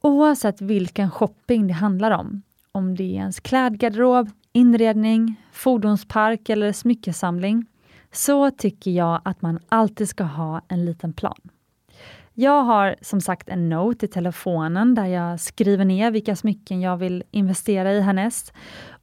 Oavsett 0.00 0.60
vilken 0.60 1.10
shopping 1.10 1.66
det 1.66 1.74
handlar 1.74 2.10
om. 2.10 2.42
Om 2.72 2.96
det 2.96 3.02
är 3.02 3.20
ens 3.20 3.40
klädgarderob, 3.40 4.30
inredning, 4.52 5.34
fordonspark 5.52 6.48
eller 6.48 6.72
smyckesamling. 6.72 7.66
Så 8.12 8.50
tycker 8.50 8.90
jag 8.90 9.20
att 9.24 9.42
man 9.42 9.58
alltid 9.68 10.08
ska 10.08 10.24
ha 10.24 10.60
en 10.68 10.84
liten 10.84 11.12
plan. 11.12 11.40
Jag 12.34 12.62
har 12.62 12.96
som 13.00 13.20
sagt 13.20 13.48
en 13.48 13.68
note 13.68 14.06
i 14.06 14.08
telefonen 14.08 14.94
där 14.94 15.06
jag 15.06 15.40
skriver 15.40 15.84
ner 15.84 16.10
vilka 16.10 16.36
smycken 16.36 16.80
jag 16.80 16.96
vill 16.96 17.22
investera 17.30 17.92
i 17.92 18.00
härnäst. 18.00 18.52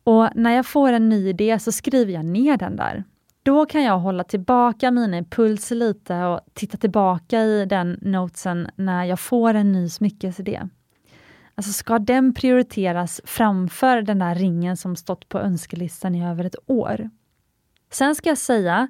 Och 0.03 0.29
när 0.35 0.51
jag 0.51 0.65
får 0.65 0.93
en 0.93 1.09
ny 1.09 1.29
idé 1.29 1.59
så 1.59 1.71
skriver 1.71 2.13
jag 2.13 2.25
ner 2.25 2.57
den 2.57 2.75
där. 2.75 3.03
Då 3.43 3.65
kan 3.65 3.83
jag 3.83 3.99
hålla 3.99 4.23
tillbaka 4.23 4.91
mina 4.91 5.17
impulser 5.17 5.75
lite 5.75 6.23
och 6.23 6.39
titta 6.53 6.77
tillbaka 6.77 7.41
i 7.41 7.65
den 7.65 7.99
notesen 8.01 8.69
när 8.75 9.05
jag 9.05 9.19
får 9.19 9.53
en 9.53 9.71
ny 9.71 9.89
smyckesidé. 9.89 10.61
Alltså 11.57 11.73
ska 11.73 11.99
den 11.99 12.33
prioriteras 12.33 13.21
framför 13.23 14.01
den 14.01 14.19
där 14.19 14.35
ringen 14.35 14.77
som 14.77 14.95
stått 14.95 15.29
på 15.29 15.39
önskelistan 15.39 16.15
i 16.15 16.25
över 16.25 16.43
ett 16.43 16.55
år? 16.65 17.09
Sen 17.91 18.15
ska 18.15 18.29
jag 18.29 18.37
säga 18.37 18.87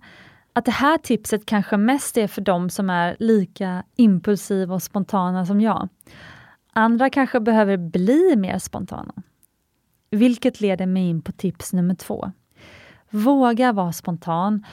att 0.53 0.65
det 0.65 0.71
här 0.71 0.97
tipset 0.97 1.45
kanske 1.45 1.77
mest 1.77 2.17
är 2.17 2.27
för 2.27 2.41
de 2.41 2.69
som 2.69 2.89
är 2.89 3.15
lika 3.19 3.83
impulsiva 3.95 4.75
och 4.75 4.83
spontana 4.83 5.45
som 5.45 5.61
jag. 5.61 5.89
Andra 6.73 7.09
kanske 7.09 7.39
behöver 7.39 7.77
bli 7.77 8.35
mer 8.35 8.59
spontana. 8.59 9.13
Vilket 10.09 10.61
leder 10.61 10.85
mig 10.85 11.09
in 11.09 11.21
på 11.21 11.31
tips 11.31 11.73
nummer 11.73 11.95
två. 11.95 12.31
Våga 13.09 13.71
vara 13.71 13.93
spontan 13.93 14.65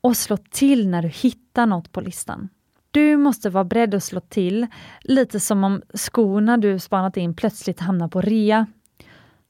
och 0.00 0.16
slå 0.16 0.36
till 0.36 0.88
när 0.88 1.02
du 1.02 1.08
hittar 1.08 1.66
något 1.66 1.92
på 1.92 2.00
listan. 2.00 2.48
Du 2.90 3.16
måste 3.16 3.50
vara 3.50 3.64
beredd 3.64 3.94
att 3.94 4.04
slå 4.04 4.20
till, 4.20 4.66
lite 5.00 5.40
som 5.40 5.64
om 5.64 5.82
skorna 5.94 6.56
du 6.56 6.78
spanat 6.78 7.16
in 7.16 7.34
plötsligt 7.34 7.80
hamnar 7.80 8.08
på 8.08 8.20
rea. 8.20 8.66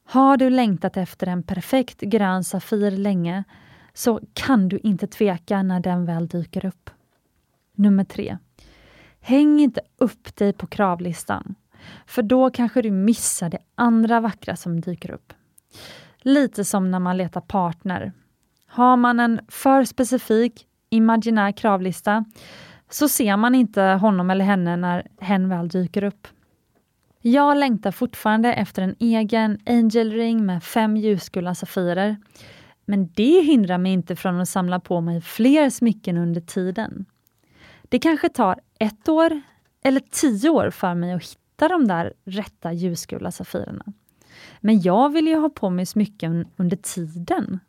Har 0.05 0.37
du 0.37 0.51
längtat 0.51 0.97
efter 0.97 1.27
en 1.27 1.43
perfekt 1.43 2.01
grön 2.01 2.45
Safir 2.45 2.91
länge, 2.91 3.45
så 3.95 4.21
kan 4.33 4.69
du 4.69 4.79
inte 4.79 5.07
tveka 5.07 5.63
när 5.63 5.81
den 5.81 6.05
väl 6.05 6.29
dyker 6.29 6.67
upp. 6.67 6.91
Nummer 7.75 8.05
3. 8.05 8.39
Häng 9.21 9.61
inte 9.61 9.81
upp 9.99 10.37
dig 10.37 10.53
på 10.53 10.67
kravlistan, 10.67 11.55
för 12.07 12.23
då 12.23 12.51
kanske 12.51 12.83
du 12.83 12.91
missar 12.91 13.51
det 13.51 13.59
andra 13.75 14.21
vackra 14.21 14.57
som 14.57 14.81
dyker 14.81 15.11
upp. 15.11 15.33
Lite 16.19 16.65
som 16.65 16.91
när 16.91 16.99
man 16.99 17.17
letar 17.17 17.41
partner. 17.41 18.13
Har 18.67 18.97
man 18.97 19.21
en 19.21 19.41
för 19.49 19.85
specifik, 19.85 20.67
imaginär 20.91 21.53
kravlista 21.53 22.25
så 22.91 23.09
ser 23.09 23.37
man 23.37 23.55
inte 23.55 23.83
honom 23.83 24.31
eller 24.31 24.45
henne 24.45 24.77
när 24.77 25.07
hen 25.21 25.49
väl 25.49 25.69
dyker 25.69 26.05
upp. 26.05 26.29
Jag 27.21 27.57
längtar 27.57 27.91
fortfarande 27.91 28.53
efter 28.53 28.83
en 28.83 28.97
egen 28.99 29.59
Angel 29.67 30.13
Ring 30.13 30.47
med 30.47 30.65
fem 30.65 30.97
ljusgula 30.97 31.55
safirer. 31.55 32.17
Men 32.85 33.13
det 33.15 33.41
hindrar 33.41 33.79
mig 33.79 33.93
inte 33.93 34.17
från 34.17 34.41
att 34.41 34.49
samla 34.49 34.81
på 34.81 35.01
mig 35.01 35.21
fler 35.21 35.71
smycken 35.71 36.17
under 36.17 36.41
tiden. 36.41 37.05
Det 37.83 37.99
kanske 37.99 38.29
tar 38.29 38.61
ett 38.79 39.09
år 39.09 39.41
eller 39.83 40.01
tio 40.01 40.51
år 40.51 40.71
för 40.71 40.95
mig 40.95 41.13
att 41.13 41.23
hitta 41.23 41.69
de 41.69 41.89
där 41.89 42.13
rätta 42.25 42.73
ljusgula 42.73 43.31
safirerna. 43.31 43.85
Men 44.61 44.81
jag 44.81 45.13
vill 45.13 45.29
ju 45.29 45.37
ha 45.37 45.49
på 45.49 45.71
mig 45.71 45.87
smycken 45.87 46.47
under 46.57 46.77
tiden. 46.77 47.61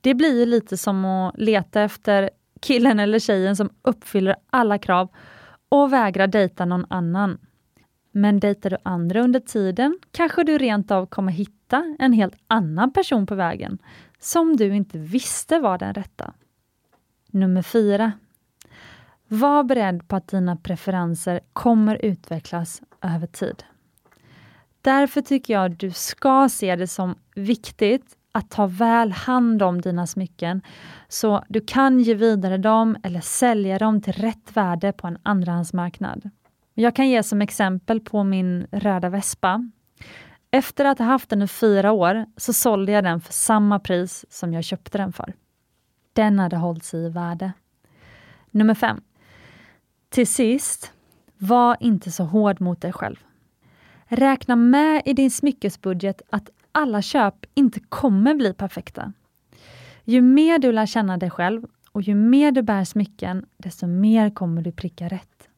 Det 0.00 0.14
blir 0.14 0.46
lite 0.46 0.76
som 0.76 1.04
att 1.04 1.38
leta 1.38 1.82
efter 1.82 2.30
killen 2.60 3.00
eller 3.00 3.18
tjejen 3.18 3.56
som 3.56 3.70
uppfyller 3.82 4.36
alla 4.50 4.78
krav 4.78 5.08
och 5.68 5.92
vägrar 5.92 6.26
dejta 6.26 6.64
någon 6.64 6.86
annan. 6.90 7.38
Men 8.12 8.40
dejtar 8.40 8.70
du 8.70 8.76
andra 8.82 9.20
under 9.20 9.40
tiden 9.40 9.98
kanske 10.12 10.44
du 10.44 10.58
rent 10.58 10.90
av 10.90 11.06
kommer 11.06 11.32
hitta 11.32 11.96
en 11.98 12.12
helt 12.12 12.34
annan 12.46 12.92
person 12.92 13.26
på 13.26 13.34
vägen 13.34 13.78
som 14.18 14.56
du 14.56 14.74
inte 14.74 14.98
visste 14.98 15.58
var 15.58 15.78
den 15.78 15.94
rätta. 15.94 16.34
Nummer 17.30 17.62
4. 17.62 18.12
Var 19.28 19.64
beredd 19.64 20.08
på 20.08 20.16
att 20.16 20.28
dina 20.28 20.56
preferenser 20.56 21.40
kommer 21.52 22.04
utvecklas 22.04 22.82
över 23.02 23.26
tid. 23.26 23.64
Därför 24.82 25.20
tycker 25.20 25.54
jag 25.54 25.72
att 25.72 25.78
du 25.78 25.90
ska 25.90 26.48
se 26.48 26.76
det 26.76 26.86
som 26.86 27.14
viktigt 27.34 28.17
att 28.38 28.50
ta 28.50 28.66
väl 28.66 29.12
hand 29.12 29.62
om 29.62 29.80
dina 29.80 30.06
smycken 30.06 30.62
så 31.08 31.44
du 31.48 31.60
kan 31.60 32.00
ge 32.00 32.14
vidare 32.14 32.58
dem 32.58 32.96
eller 33.02 33.20
sälja 33.20 33.78
dem 33.78 34.00
till 34.00 34.12
rätt 34.12 34.56
värde 34.56 34.92
på 34.92 35.06
en 35.06 35.18
andrahandsmarknad. 35.22 36.30
Jag 36.74 36.96
kan 36.96 37.08
ge 37.08 37.22
som 37.22 37.42
exempel 37.42 38.00
på 38.00 38.24
min 38.24 38.66
röda 38.70 39.08
vespa. 39.08 39.70
Efter 40.50 40.84
att 40.84 40.98
ha 40.98 41.06
haft 41.06 41.30
den 41.30 41.42
i 41.42 41.48
fyra 41.48 41.92
år 41.92 42.26
så 42.36 42.52
sålde 42.52 42.92
jag 42.92 43.04
den 43.04 43.20
för 43.20 43.32
samma 43.32 43.78
pris 43.78 44.24
som 44.30 44.54
jag 44.54 44.64
köpte 44.64 44.98
den 44.98 45.12
för. 45.12 45.32
Den 46.12 46.38
hade 46.38 46.56
hållit 46.56 46.84
sig 46.84 47.06
i 47.06 47.08
värde. 47.08 47.52
Nummer 48.50 48.74
fem. 48.74 49.00
Till 50.08 50.26
sist, 50.26 50.92
var 51.38 51.76
inte 51.80 52.10
så 52.10 52.24
hård 52.24 52.60
mot 52.60 52.80
dig 52.80 52.92
själv. 52.92 53.16
Räkna 54.06 54.56
med 54.56 55.02
i 55.04 55.12
din 55.12 55.30
smyckesbudget 55.30 56.22
att 56.30 56.50
alla 56.72 57.02
köp 57.02 57.46
inte 57.54 57.80
kommer 57.80 58.34
bli 58.34 58.54
perfekta. 58.54 59.12
Ju 60.04 60.22
mer 60.22 60.58
du 60.58 60.72
lär 60.72 60.86
känna 60.86 61.16
dig 61.16 61.30
själv 61.30 61.66
och 61.92 62.02
ju 62.02 62.14
mer 62.14 62.52
du 62.52 62.62
bär 62.62 62.84
smycken, 62.84 63.46
desto 63.56 63.86
mer 63.86 64.30
kommer 64.30 64.62
du 64.62 64.72
pricka 64.72 65.08
rätt. 65.08 65.48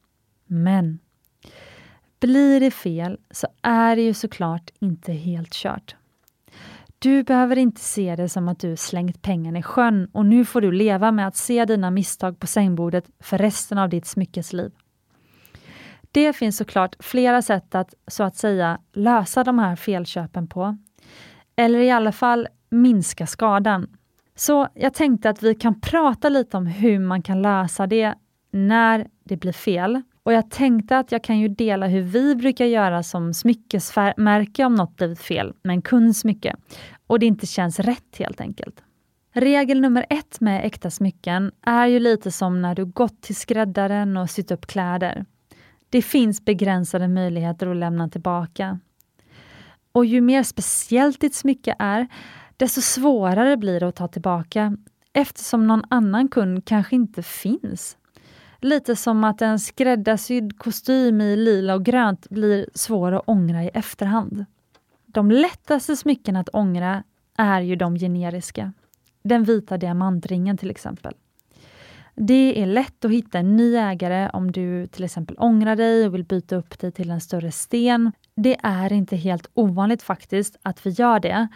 Men 0.46 0.98
blir 2.20 2.60
det 2.60 2.70
fel 2.70 3.18
så 3.30 3.46
är 3.62 3.96
det 3.96 4.02
ju 4.02 4.14
såklart 4.14 4.70
inte 4.78 5.12
helt 5.12 5.52
kört. 5.52 5.96
Du 6.98 7.22
behöver 7.22 7.58
inte 7.58 7.80
se 7.80 8.16
det 8.16 8.28
som 8.28 8.48
att 8.48 8.60
du 8.60 8.76
slängt 8.76 9.22
pengarna 9.22 9.58
i 9.58 9.62
sjön 9.62 10.08
och 10.12 10.26
nu 10.26 10.44
får 10.44 10.60
du 10.60 10.72
leva 10.72 11.12
med 11.12 11.26
att 11.26 11.36
se 11.36 11.64
dina 11.64 11.90
misstag 11.90 12.38
på 12.38 12.46
sängbordet 12.46 13.04
för 13.20 13.38
resten 13.38 13.78
av 13.78 13.88
ditt 13.88 14.06
smyckesliv. 14.06 14.72
Det 16.10 16.32
finns 16.32 16.56
såklart 16.56 16.96
flera 16.98 17.42
sätt 17.42 17.74
att 17.74 17.94
så 18.06 18.22
att 18.24 18.36
säga 18.36 18.80
lösa 18.92 19.44
de 19.44 19.58
här 19.58 19.76
felköpen 19.76 20.46
på. 20.46 20.78
Eller 21.56 21.78
i 21.78 21.90
alla 21.90 22.12
fall 22.12 22.48
minska 22.70 23.26
skadan. 23.26 23.96
Så 24.34 24.68
jag 24.74 24.94
tänkte 24.94 25.30
att 25.30 25.42
vi 25.42 25.54
kan 25.54 25.80
prata 25.80 26.28
lite 26.28 26.56
om 26.56 26.66
hur 26.66 26.98
man 26.98 27.22
kan 27.22 27.42
lösa 27.42 27.86
det 27.86 28.14
när 28.52 29.06
det 29.24 29.36
blir 29.36 29.52
fel. 29.52 30.02
Och 30.22 30.32
jag 30.32 30.50
tänkte 30.50 30.98
att 30.98 31.12
jag 31.12 31.24
kan 31.24 31.38
ju 31.38 31.48
dela 31.48 31.86
hur 31.86 32.02
vi 32.02 32.34
brukar 32.34 32.64
göra 32.64 33.02
som 33.02 33.34
smyckesmärke 33.34 34.64
om 34.64 34.74
något 34.74 34.96
blivit 34.96 35.20
fel 35.20 35.52
med 35.62 35.74
en 35.74 35.82
kunds 35.82 36.20
smycke 36.20 36.56
och 37.06 37.18
det 37.18 37.26
inte 37.26 37.46
känns 37.46 37.80
rätt 37.80 38.16
helt 38.18 38.40
enkelt. 38.40 38.82
Regel 39.32 39.80
nummer 39.80 40.06
ett 40.10 40.40
med 40.40 40.66
äkta 40.66 40.90
smycken 40.90 41.52
är 41.62 41.86
ju 41.86 41.98
lite 41.98 42.30
som 42.30 42.62
när 42.62 42.74
du 42.74 42.84
gått 42.84 43.22
till 43.22 43.36
skräddaren 43.36 44.16
och 44.16 44.30
sytt 44.30 44.50
upp 44.50 44.66
kläder. 44.66 45.24
Det 45.90 46.02
finns 46.02 46.44
begränsade 46.44 47.08
möjligheter 47.08 47.66
att 47.66 47.76
lämna 47.76 48.08
tillbaka. 48.08 48.78
Och 49.92 50.04
ju 50.04 50.20
mer 50.20 50.42
speciellt 50.42 51.20
ditt 51.20 51.34
smycke 51.34 51.76
är, 51.78 52.08
desto 52.56 52.80
svårare 52.80 53.56
blir 53.56 53.80
det 53.80 53.88
att 53.88 53.96
ta 53.96 54.08
tillbaka 54.08 54.76
eftersom 55.12 55.66
någon 55.66 55.84
annan 55.90 56.28
kund 56.28 56.64
kanske 56.64 56.96
inte 56.96 57.22
finns. 57.22 57.96
Lite 58.58 58.96
som 58.96 59.24
att 59.24 59.42
en 59.42 59.58
skräddarsydd 59.58 60.58
kostym 60.58 61.20
i 61.20 61.36
lila 61.36 61.74
och 61.74 61.84
grönt 61.84 62.28
blir 62.30 62.66
svår 62.74 63.12
att 63.12 63.22
ångra 63.26 63.64
i 63.64 63.68
efterhand. 63.68 64.44
De 65.06 65.30
lättaste 65.30 65.96
smycken 65.96 66.36
att 66.36 66.48
ångra 66.52 67.04
är 67.36 67.60
ju 67.60 67.76
de 67.76 67.96
generiska. 67.96 68.72
Den 69.22 69.44
vita 69.44 69.78
diamantringen 69.78 70.56
till 70.56 70.70
exempel. 70.70 71.14
Det 72.14 72.62
är 72.62 72.66
lätt 72.66 73.04
att 73.04 73.10
hitta 73.10 73.38
en 73.38 73.56
ny 73.56 73.76
ägare 73.76 74.30
om 74.32 74.52
du 74.52 74.86
till 74.86 75.04
exempel 75.04 75.36
ångrar 75.38 75.76
dig 75.76 76.06
och 76.06 76.14
vill 76.14 76.24
byta 76.24 76.56
upp 76.56 76.78
dig 76.78 76.92
till 76.92 77.10
en 77.10 77.20
större 77.20 77.52
sten. 77.52 78.12
Det 78.34 78.56
är 78.62 78.92
inte 78.92 79.16
helt 79.16 79.50
ovanligt 79.54 80.02
faktiskt 80.02 80.56
att 80.62 80.86
vi 80.86 80.90
gör 80.90 81.20
det 81.20 81.48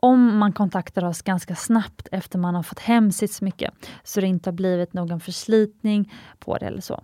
om 0.00 0.38
man 0.38 0.52
kontaktar 0.52 1.04
oss 1.04 1.22
ganska 1.22 1.54
snabbt 1.54 2.08
efter 2.12 2.38
man 2.38 2.54
har 2.54 2.62
fått 2.62 2.78
hem 2.78 3.12
sitt 3.12 3.32
smycke, 3.32 3.70
så 4.02 4.20
det 4.20 4.26
inte 4.26 4.50
har 4.50 4.54
blivit 4.54 4.92
någon 4.92 5.20
förslitning 5.20 6.12
på 6.38 6.58
det 6.58 6.66
eller 6.66 6.80
så. 6.80 7.02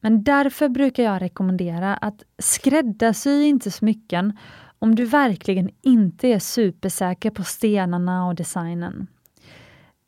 Men 0.00 0.22
därför 0.22 0.68
brukar 0.68 1.02
jag 1.02 1.22
rekommendera 1.22 1.94
att 1.94 2.22
skräddarsy 2.38 3.42
inte 3.42 3.70
smycken 3.70 4.38
om 4.78 4.94
du 4.94 5.04
verkligen 5.04 5.70
inte 5.82 6.28
är 6.28 6.38
supersäker 6.38 7.30
på 7.30 7.42
stenarna 7.42 8.26
och 8.26 8.34
designen. 8.34 9.06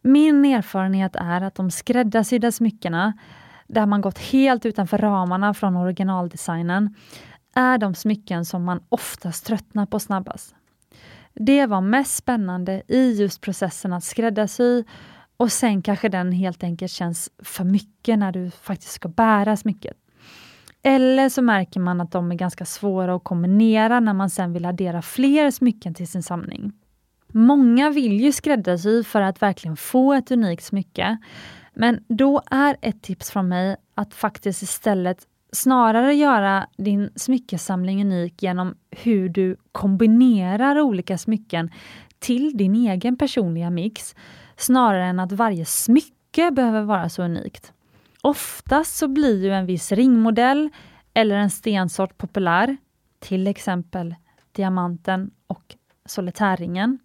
Min 0.03 0.45
erfarenhet 0.45 1.17
är 1.17 1.41
att 1.41 1.55
de 1.55 1.71
skräddarsydda 1.71 2.53
smyckena, 2.53 3.13
där 3.67 3.87
man 3.87 4.01
gått 4.01 4.19
helt 4.19 4.67
utanför 4.67 4.99
ramarna 4.99 5.55
från 5.55 5.77
originaldesignen, 5.77 6.95
är 7.55 7.79
de 7.79 7.95
smycken 7.95 8.45
som 8.45 8.65
man 8.65 8.81
oftast 8.89 9.47
tröttnar 9.47 9.87
på 9.87 10.01
snabbast. 10.01 10.55
Det 11.35 11.67
var 11.67 11.81
mest 11.81 12.17
spännande 12.17 12.83
i 12.89 13.13
just 13.13 13.41
processen 13.41 13.93
att 13.93 14.05
skräddarsy 14.05 14.85
och 15.37 15.53
sen 15.53 15.83
kanske 15.83 16.09
den 16.09 16.33
helt 16.33 16.63
enkelt 16.63 16.93
känns 16.93 17.31
för 17.39 17.65
mycket 17.65 18.19
när 18.19 18.33
du 18.33 18.51
faktiskt 18.51 18.93
ska 18.93 19.09
bära 19.09 19.57
smycket. 19.57 19.97
Eller 20.83 21.29
så 21.29 21.43
märker 21.43 21.81
man 21.81 22.01
att 22.01 22.13
de 22.13 22.31
är 22.31 22.35
ganska 22.35 22.65
svåra 22.65 23.15
att 23.15 23.25
kombinera 23.25 24.01
när 24.01 24.13
man 24.13 24.31
sen 24.31 24.53
vill 24.53 24.65
addera 24.65 25.03
fler 25.03 25.51
smycken 25.51 25.95
till 25.95 26.09
sin 26.09 26.23
samling. 26.23 26.73
Många 27.29 27.91
vill 27.91 28.21
ju 28.21 28.33
skräddarsy 28.33 29.05
för 29.05 29.21
att 29.21 29.43
verkligen 29.43 29.77
få 29.77 30.13
ett 30.13 30.31
unikt 30.31 30.65
smycke. 30.65 31.19
Men 31.75 32.05
då 32.09 32.43
är 32.51 32.77
ett 32.81 33.03
tips 33.03 33.31
från 33.31 33.49
mig 33.49 33.77
att 33.95 34.15
faktiskt 34.15 34.63
istället 34.63 35.27
snarare 35.55 36.15
göra 36.15 36.67
din 36.77 37.11
smyckesamling 37.17 38.01
unik 38.01 38.43
genom 38.43 38.75
hur 38.91 39.29
du 39.29 39.57
kombinerar 39.73 40.81
olika 40.81 41.19
smycken 41.19 41.71
till 42.19 42.57
din 42.57 42.75
egen 42.75 43.17
personliga 43.17 43.71
mix, 43.71 44.15
snarare 44.57 45.05
än 45.05 45.21
att 45.21 45.33
varje 45.33 45.65
smycke 45.65 46.51
behöver 46.51 46.83
vara 46.83 47.09
så 47.09 47.23
unikt. 47.23 47.73
Oftast 48.23 48.97
så 48.97 49.09
blir 49.09 49.45
ju 49.45 49.51
en 49.51 49.67
viss 49.67 49.93
ringmodell 49.93 50.71
eller 51.15 51.37
en 51.37 51.51
stensort 51.51 52.19
populär, 52.19 52.77
till 53.19 53.47
exempel 53.47 54.15
diamanten 54.53 55.31
och 55.47 55.75
solitärringen. 56.07 56.99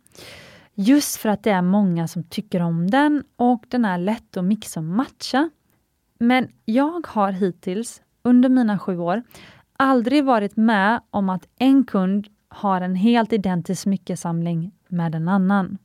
Just 0.74 1.18
för 1.18 1.30
att 1.30 1.44
det 1.44 1.52
är 1.52 1.62
många 1.62 2.08
som 2.08 2.24
tycker 2.24 2.62
om 2.62 2.90
den 2.90 3.24
och 3.36 3.64
den 3.68 3.86
är 3.86 3.98
lätt 3.98 4.38
att 4.38 4.44
mixa 4.44 4.80
och 4.80 4.84
matcha. 4.84 5.50
Men 6.20 6.48
jag 6.66 7.08
har 7.08 7.32
hittills 7.32 8.02
under 8.22 8.50
mina 8.50 8.80
sju 8.80 8.98
år 8.98 9.24
aldrig 9.78 10.26
varit 10.26 10.58
med 10.58 11.02
om 11.12 11.30
att 11.30 11.48
en 11.60 11.84
kund 11.84 12.28
har 12.48 12.82
en 12.82 12.96
helt 12.96 13.34
identisk 13.34 13.82
smyckesamling 13.82 14.72
med 14.88 15.16
en 15.16 15.28
annan. 15.28 15.78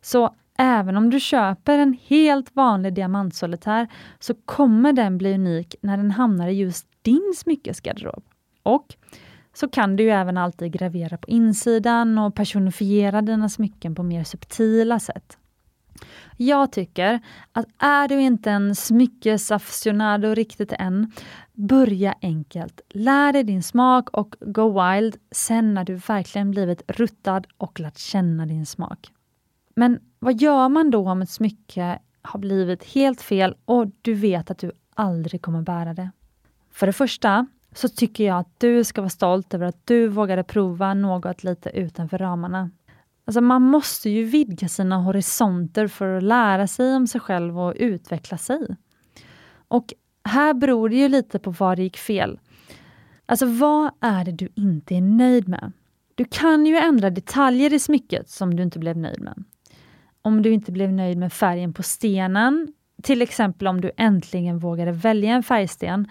Så 0.00 0.34
Även 0.58 0.96
om 0.96 1.10
du 1.10 1.20
köper 1.20 1.78
en 1.78 1.98
helt 2.06 2.56
vanlig 2.56 2.94
diamantsolitär 2.94 3.88
så 4.18 4.34
kommer 4.34 4.92
den 4.92 5.18
bli 5.18 5.34
unik 5.34 5.74
när 5.80 5.96
den 5.96 6.10
hamnar 6.10 6.48
i 6.48 6.52
just 6.52 6.86
din 7.02 7.34
smyckesgarderob. 7.36 8.24
Och 8.62 8.94
så 9.54 9.68
kan 9.68 9.96
du 9.96 10.02
ju 10.02 10.10
även 10.10 10.36
alltid 10.36 10.72
gravera 10.72 11.18
på 11.18 11.28
insidan 11.28 12.18
och 12.18 12.34
personifiera 12.34 13.22
dina 13.22 13.48
smycken 13.48 13.94
på 13.94 14.02
mer 14.02 14.24
subtila 14.24 15.00
sätt. 15.00 15.38
Jag 16.36 16.72
tycker 16.72 17.20
att 17.52 17.66
är 17.78 18.08
du 18.08 18.20
inte 18.20 18.50
en 18.50 18.74
smyckesaficionado 18.74 20.34
riktigt 20.34 20.72
än, 20.72 21.12
börja 21.52 22.14
enkelt. 22.22 22.80
Lär 22.88 23.32
dig 23.32 23.44
din 23.44 23.62
smak 23.62 24.10
och 24.10 24.36
go 24.40 24.82
wild 24.82 25.16
sen 25.30 25.74
när 25.74 25.84
du 25.84 25.94
verkligen 25.94 26.50
blivit 26.50 26.82
ruttad 26.86 27.46
och 27.58 27.80
lärt 27.80 27.98
känna 27.98 28.46
din 28.46 28.66
smak. 28.66 29.12
Men 29.74 30.00
vad 30.18 30.40
gör 30.40 30.68
man 30.68 30.90
då 30.90 31.10
om 31.10 31.22
ett 31.22 31.30
smycke 31.30 31.98
har 32.22 32.40
blivit 32.40 32.84
helt 32.84 33.20
fel 33.20 33.56
och 33.64 33.86
du 34.02 34.14
vet 34.14 34.50
att 34.50 34.58
du 34.58 34.72
aldrig 34.94 35.42
kommer 35.42 35.62
bära 35.62 35.94
det? 35.94 36.10
För 36.70 36.86
det 36.86 36.92
första 36.92 37.46
så 37.74 37.88
tycker 37.88 38.24
jag 38.24 38.38
att 38.38 38.60
du 38.60 38.84
ska 38.84 39.00
vara 39.00 39.10
stolt 39.10 39.54
över 39.54 39.66
att 39.66 39.86
du 39.86 40.08
vågade 40.08 40.44
prova 40.44 40.94
något 40.94 41.44
lite 41.44 41.70
utanför 41.70 42.18
ramarna. 42.18 42.70
Alltså 43.24 43.40
man 43.40 43.62
måste 43.62 44.10
ju 44.10 44.24
vidga 44.24 44.68
sina 44.68 44.96
horisonter 44.96 45.86
för 45.86 46.16
att 46.16 46.22
lära 46.22 46.66
sig 46.66 46.96
om 46.96 47.06
sig 47.06 47.20
själv 47.20 47.60
och 47.60 47.74
utveckla 47.76 48.38
sig. 48.38 48.76
Och 49.68 49.94
här 50.24 50.54
beror 50.54 50.88
det 50.88 50.96
ju 50.96 51.08
lite 51.08 51.38
på 51.38 51.50
vad 51.50 51.78
det 51.78 51.82
gick 51.82 51.96
fel. 51.96 52.38
Alltså 53.26 53.46
vad 53.46 53.90
är 54.00 54.24
det 54.24 54.32
du 54.32 54.48
inte 54.54 54.94
är 54.94 55.00
nöjd 55.00 55.48
med? 55.48 55.72
Du 56.14 56.24
kan 56.24 56.66
ju 56.66 56.76
ändra 56.76 57.10
detaljer 57.10 57.72
i 57.72 57.78
smycket 57.78 58.30
som 58.30 58.56
du 58.56 58.62
inte 58.62 58.78
blev 58.78 58.96
nöjd 58.96 59.20
med. 59.20 59.44
Om 60.22 60.42
du 60.42 60.52
inte 60.52 60.72
blev 60.72 60.92
nöjd 60.92 61.18
med 61.18 61.32
färgen 61.32 61.72
på 61.72 61.82
stenen, 61.82 62.72
till 63.02 63.22
exempel 63.22 63.68
om 63.68 63.80
du 63.80 63.90
äntligen 63.96 64.58
vågade 64.58 64.92
välja 64.92 65.34
en 65.34 65.42
färgsten, 65.42 66.08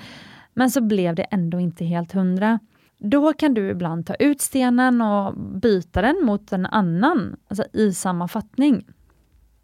men 0.53 0.71
så 0.71 0.81
blev 0.81 1.15
det 1.15 1.23
ändå 1.23 1.59
inte 1.59 1.85
helt 1.85 2.11
hundra. 2.11 2.59
Då 3.03 3.33
kan 3.33 3.53
du 3.53 3.69
ibland 3.69 4.05
ta 4.05 4.15
ut 4.15 4.41
stenen 4.41 5.01
och 5.01 5.37
byta 5.37 6.01
den 6.01 6.25
mot 6.25 6.51
en 6.51 6.65
annan, 6.65 7.35
alltså 7.47 7.63
i 7.73 7.93
samma 7.93 8.27
fattning. 8.27 8.85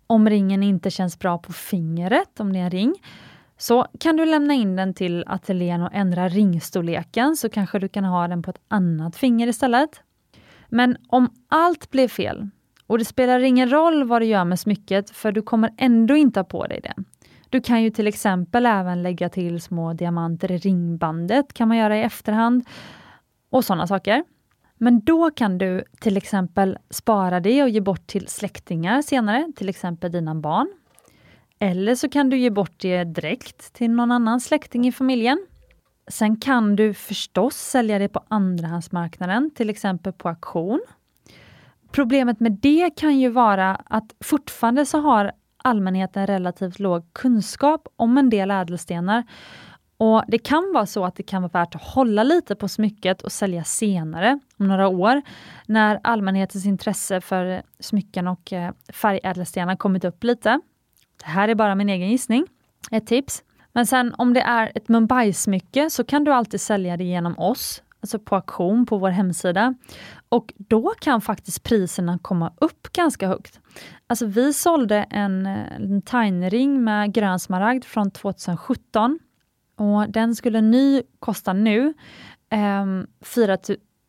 Om 0.07 0.29
ringen 0.29 0.63
inte 0.63 0.91
känns 0.91 1.19
bra 1.19 1.37
på 1.37 1.53
fingret, 1.53 2.39
om 2.39 2.53
det 2.53 2.59
är 2.59 2.63
en 2.63 2.71
ring, 2.71 2.93
så 3.57 3.87
kan 3.99 4.17
du 4.17 4.25
lämna 4.25 4.53
in 4.53 4.75
den 4.75 4.93
till 4.93 5.23
ateljén 5.27 5.81
och 5.81 5.93
ändra 5.93 6.29
ringstorleken 6.29 7.35
så 7.35 7.49
kanske 7.49 7.79
du 7.79 7.89
kan 7.89 8.03
ha 8.03 8.27
den 8.27 8.41
på 8.41 8.49
ett 8.49 8.61
annat 8.67 9.15
finger 9.15 9.47
istället. 9.47 10.01
Men 10.69 10.97
om 11.07 11.29
allt 11.47 11.91
blev 11.91 12.07
fel, 12.07 12.49
och 12.87 12.97
det 12.97 13.05
spelar 13.05 13.39
ingen 13.39 13.71
roll 13.71 14.03
vad 14.03 14.21
du 14.21 14.25
gör 14.25 14.45
med 14.45 14.59
smycket 14.59 15.09
för 15.09 15.31
du 15.31 15.41
kommer 15.41 15.73
ändå 15.77 16.15
inte 16.15 16.39
ha 16.39 16.43
på 16.43 16.67
dig 16.67 16.79
det. 16.83 16.93
Du 17.49 17.61
kan 17.61 17.83
ju 17.83 17.89
till 17.89 18.07
exempel 18.07 18.65
även 18.65 19.03
lägga 19.03 19.29
till 19.29 19.61
små 19.61 19.93
diamanter 19.93 20.51
i 20.51 20.57
ringbandet, 20.57 21.53
kan 21.53 21.67
man 21.67 21.77
göra 21.77 21.97
i 21.97 22.01
efterhand 22.01 22.65
och 23.49 23.65
sådana 23.65 23.87
saker. 23.87 24.23
Men 24.77 24.99
då 24.99 25.31
kan 25.31 25.57
du 25.57 25.83
till 25.99 26.17
exempel 26.17 26.77
spara 26.89 27.39
det 27.39 27.63
och 27.63 27.69
ge 27.69 27.81
bort 27.81 28.07
till 28.07 28.27
släktingar 28.27 29.01
senare, 29.01 29.51
till 29.55 29.69
exempel 29.69 30.11
dina 30.11 30.35
barn. 30.35 30.67
Eller 31.59 31.95
så 31.95 32.09
kan 32.09 32.29
du 32.29 32.37
ge 32.37 32.49
bort 32.49 32.73
det 32.77 33.03
direkt 33.03 33.73
till 33.73 33.91
någon 33.91 34.11
annan 34.11 34.41
släkting 34.41 34.87
i 34.87 34.91
familjen. 34.91 35.47
Sen 36.07 36.39
kan 36.39 36.75
du 36.75 36.93
förstås 36.93 37.55
sälja 37.55 37.99
det 37.99 38.07
på 38.07 38.23
andrahandsmarknaden, 38.27 39.51
till 39.55 39.69
exempel 39.69 40.13
på 40.13 40.29
auktion. 40.29 40.81
Problemet 41.91 42.39
med 42.39 42.51
det 42.51 42.89
kan 42.97 43.19
ju 43.19 43.29
vara 43.29 43.75
att 43.75 44.15
fortfarande 44.23 44.85
så 44.85 44.99
har 44.99 45.31
allmänheten 45.57 46.27
relativt 46.27 46.79
låg 46.79 47.13
kunskap 47.13 47.87
om 47.95 48.17
en 48.17 48.29
del 48.29 48.51
ädelstenar 48.51 49.23
och 49.97 50.23
Det 50.27 50.37
kan 50.37 50.71
vara 50.73 50.85
så 50.85 51.05
att 51.05 51.15
det 51.15 51.23
kan 51.23 51.41
vara 51.41 51.51
värt 51.51 51.75
att 51.75 51.83
hålla 51.83 52.23
lite 52.23 52.55
på 52.55 52.67
smycket 52.67 53.21
och 53.21 53.31
sälja 53.31 53.63
senare, 53.63 54.39
om 54.57 54.67
några 54.67 54.87
år, 54.87 55.21
när 55.65 55.99
allmänhetens 56.03 56.65
intresse 56.65 57.21
för 57.21 57.61
smycken 57.79 58.27
och 58.27 58.53
eh, 58.53 58.71
färgädelstenar 58.93 59.75
kommit 59.75 60.05
upp 60.05 60.23
lite. 60.23 60.59
Det 61.17 61.25
här 61.25 61.47
är 61.47 61.55
bara 61.55 61.75
min 61.75 61.89
egen 61.89 62.09
gissning. 62.09 62.45
Ett 62.91 63.07
tips. 63.07 63.43
Men 63.73 63.87
sen 63.87 64.13
om 64.17 64.33
det 64.33 64.41
är 64.41 64.71
ett 64.75 64.87
Mumbai-smycke 64.87 65.89
så 65.89 66.03
kan 66.03 66.23
du 66.23 66.33
alltid 66.33 66.61
sälja 66.61 66.97
det 66.97 67.03
genom 67.03 67.39
oss, 67.39 67.83
alltså 68.01 68.19
på 68.19 68.35
auktion 68.35 68.85
på 68.85 68.97
vår 68.97 69.09
hemsida. 69.09 69.73
Och 70.29 70.53
då 70.57 70.93
kan 70.99 71.21
faktiskt 71.21 71.63
priserna 71.63 72.19
komma 72.21 72.53
upp 72.61 72.91
ganska 72.93 73.27
högt. 73.27 73.59
Alltså 74.07 74.25
vi 74.25 74.53
sålde 74.53 74.95
en, 75.09 75.45
eh, 75.45 75.75
en 75.75 76.01
Tiny-ring 76.01 76.83
med 76.83 77.13
grön 77.13 77.39
smaragd 77.39 77.83
från 77.83 78.11
2017 78.11 79.19
och 79.77 80.09
den 80.09 80.35
skulle 80.35 80.61
ny 80.61 81.01
kosta 81.19 81.53
nu 81.53 81.93
eh, 82.49 82.85
4 83.21 83.57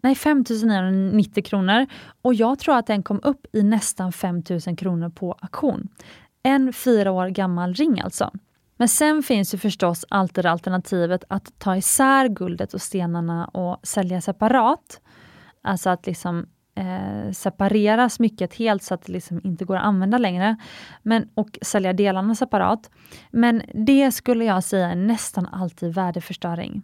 nej, 0.03 0.15
5 0.15 0.45
990 0.49 1.45
kronor 1.45 1.87
och 2.23 2.35
jag 2.35 2.59
tror 2.59 2.77
att 2.77 2.87
den 2.87 3.03
kom 3.03 3.21
upp 3.23 3.47
i 3.53 3.63
nästan 3.63 4.13
5 4.13 4.43
000 4.67 4.77
kronor 4.77 5.09
på 5.09 5.33
auktion. 5.33 5.89
En 6.43 6.73
fyra 6.73 7.13
år 7.13 7.29
gammal 7.29 7.75
ring 7.75 8.01
alltså. 8.01 8.31
Men 8.77 8.89
sen 8.89 9.23
finns 9.23 9.55
ju 9.55 9.59
förstås 9.59 10.05
alltid 10.09 10.47
alternativet 10.47 11.25
att 11.29 11.59
ta 11.59 11.77
isär 11.77 12.29
guldet 12.29 12.75
och 12.75 12.83
stenarna 12.83 13.45
och 13.45 13.87
sälja 13.87 14.21
separat. 14.21 15.01
Alltså 15.63 15.91
att 15.91 16.07
liksom 16.07 16.47
eh, 16.79 17.33
separera 17.33 18.09
smycket 18.09 18.55
helt 18.55 18.83
så 18.83 18.95
att 18.95 19.03
det 19.03 19.13
liksom 19.13 19.41
inte 19.45 19.65
går 19.65 19.77
att 19.77 19.85
använda 19.85 20.19
längre. 20.19 20.57
Men, 21.03 21.29
och 21.35 21.59
sälja 21.63 21.93
delarna 21.93 22.35
separat. 22.35 22.91
Men 23.31 23.63
det 23.75 24.13
skulle 24.13 24.45
jag 24.45 24.65
säga 24.65 24.91
är 24.91 24.97
nästan 24.97 25.47
alltid 25.47 25.95
värdeförstöring. 25.95 26.83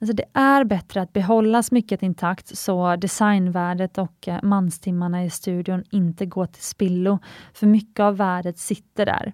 Alltså 0.00 0.16
det 0.16 0.24
är 0.34 0.64
bättre 0.64 1.02
att 1.02 1.12
behålla 1.12 1.62
smycket 1.62 2.02
intakt 2.02 2.58
så 2.58 2.96
designvärdet 2.96 3.98
och 3.98 4.28
eh, 4.28 4.42
manstimmarna 4.42 5.24
i 5.24 5.30
studion 5.30 5.84
inte 5.90 6.26
går 6.26 6.46
till 6.46 6.62
spillo. 6.62 7.18
För 7.54 7.66
mycket 7.66 8.00
av 8.00 8.16
värdet 8.16 8.58
sitter 8.58 9.06
där. 9.06 9.32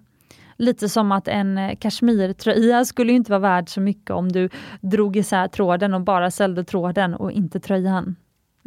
Lite 0.57 0.89
som 0.89 1.11
att 1.11 1.27
en 1.27 1.57
eh, 1.57 1.75
kashmirtröja 1.75 2.85
skulle 2.85 3.13
inte 3.13 3.31
vara 3.31 3.39
värd 3.39 3.69
så 3.69 3.81
mycket 3.81 4.11
om 4.11 4.31
du 4.31 4.49
drog 4.81 5.17
isär 5.17 5.47
tråden 5.47 5.93
och 5.93 6.01
bara 6.01 6.31
sålde 6.31 6.63
tråden 6.63 7.13
och 7.13 7.31
inte 7.31 7.59
tröjan. 7.59 8.15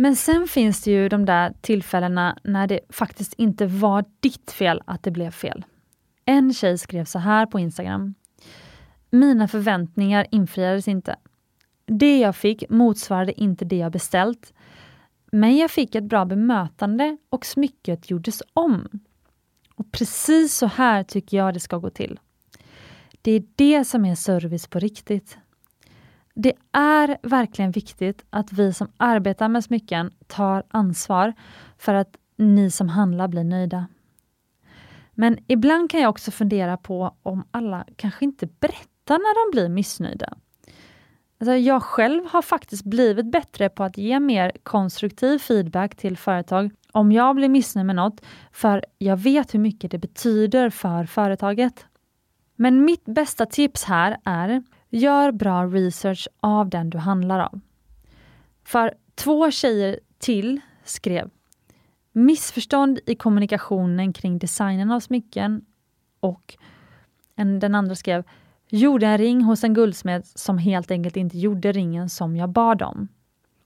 Men 0.00 0.16
sen 0.16 0.48
finns 0.48 0.82
det 0.82 0.90
ju 0.90 1.08
de 1.08 1.24
där 1.24 1.52
tillfällena 1.60 2.38
när 2.44 2.66
det 2.66 2.80
faktiskt 2.88 3.34
inte 3.34 3.66
var 3.66 4.04
ditt 4.20 4.50
fel 4.50 4.82
att 4.84 5.02
det 5.02 5.10
blev 5.10 5.30
fel. 5.30 5.64
En 6.24 6.54
tjej 6.54 6.78
skrev 6.78 7.04
så 7.04 7.18
här 7.18 7.46
på 7.46 7.60
Instagram. 7.60 8.14
Mina 9.10 9.48
förväntningar 9.48 10.26
infriades 10.30 10.88
inte. 10.88 11.16
Det 11.86 12.18
jag 12.18 12.36
fick 12.36 12.70
motsvarade 12.70 13.40
inte 13.40 13.64
det 13.64 13.76
jag 13.76 13.92
beställt. 13.92 14.52
Men 15.32 15.56
jag 15.56 15.70
fick 15.70 15.94
ett 15.94 16.04
bra 16.04 16.24
bemötande 16.24 17.16
och 17.28 17.46
smycket 17.46 18.10
gjordes 18.10 18.42
om. 18.52 18.88
Och 19.74 19.92
precis 19.92 20.54
så 20.54 20.66
här 20.66 21.02
tycker 21.02 21.36
jag 21.36 21.54
det 21.54 21.60
ska 21.60 21.78
gå 21.78 21.90
till. 21.90 22.20
Det 23.22 23.32
är 23.32 23.42
det 23.56 23.84
som 23.84 24.04
är 24.04 24.14
service 24.14 24.66
på 24.66 24.78
riktigt. 24.78 25.38
Det 26.42 26.52
är 26.72 27.18
verkligen 27.22 27.70
viktigt 27.70 28.24
att 28.30 28.52
vi 28.52 28.72
som 28.72 28.88
arbetar 28.96 29.48
med 29.48 29.64
smycken 29.64 30.10
tar 30.26 30.62
ansvar 30.70 31.34
för 31.78 31.94
att 31.94 32.16
ni 32.36 32.70
som 32.70 32.88
handlar 32.88 33.28
blir 33.28 33.44
nöjda. 33.44 33.86
Men 35.12 35.38
ibland 35.46 35.90
kan 35.90 36.00
jag 36.00 36.10
också 36.10 36.30
fundera 36.30 36.76
på 36.76 37.14
om 37.22 37.44
alla 37.50 37.86
kanske 37.96 38.24
inte 38.24 38.46
berättar 38.46 39.18
när 39.18 39.46
de 39.46 39.56
blir 39.56 39.68
missnöjda. 39.68 40.34
Alltså 41.40 41.54
jag 41.54 41.82
själv 41.82 42.24
har 42.26 42.42
faktiskt 42.42 42.84
blivit 42.84 43.32
bättre 43.32 43.68
på 43.68 43.84
att 43.84 43.98
ge 43.98 44.20
mer 44.20 44.52
konstruktiv 44.62 45.38
feedback 45.38 45.96
till 45.96 46.16
företag 46.16 46.70
om 46.92 47.12
jag 47.12 47.36
blir 47.36 47.48
missnöjd 47.48 47.86
med 47.86 47.96
något, 47.96 48.20
för 48.52 48.84
jag 48.98 49.16
vet 49.16 49.54
hur 49.54 49.58
mycket 49.58 49.90
det 49.90 49.98
betyder 49.98 50.70
för 50.70 51.04
företaget. 51.04 51.86
Men 52.56 52.84
mitt 52.84 53.04
bästa 53.04 53.46
tips 53.46 53.84
här 53.84 54.16
är 54.24 54.62
Gör 54.90 55.32
bra 55.32 55.66
research 55.66 56.28
av 56.40 56.68
den 56.68 56.90
du 56.90 56.98
handlar 56.98 57.40
av. 57.40 57.60
För 58.64 58.94
två 59.14 59.50
tjejer 59.50 60.00
till 60.18 60.60
skrev 60.84 61.30
Missförstånd 62.12 63.00
i 63.06 63.14
kommunikationen 63.14 64.12
kring 64.12 64.38
designen 64.38 64.90
av 64.90 65.00
smycken 65.00 65.64
och 66.20 66.56
en, 67.36 67.58
den 67.58 67.74
andra 67.74 67.94
skrev 67.94 68.24
Gjorde 68.72 69.06
en 69.06 69.18
ring 69.18 69.42
hos 69.42 69.64
en 69.64 69.74
guldsmed 69.74 70.26
som 70.26 70.58
helt 70.58 70.90
enkelt 70.90 71.16
inte 71.16 71.38
gjorde 71.38 71.72
ringen 71.72 72.08
som 72.08 72.36
jag 72.36 72.48
bad 72.48 72.82
om. 72.82 73.08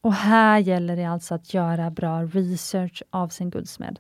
Och 0.00 0.14
här 0.14 0.58
gäller 0.58 0.96
det 0.96 1.04
alltså 1.04 1.34
att 1.34 1.54
göra 1.54 1.90
bra 1.90 2.22
research 2.22 3.02
av 3.10 3.28
sin 3.28 3.50
guldsmed. 3.50 3.98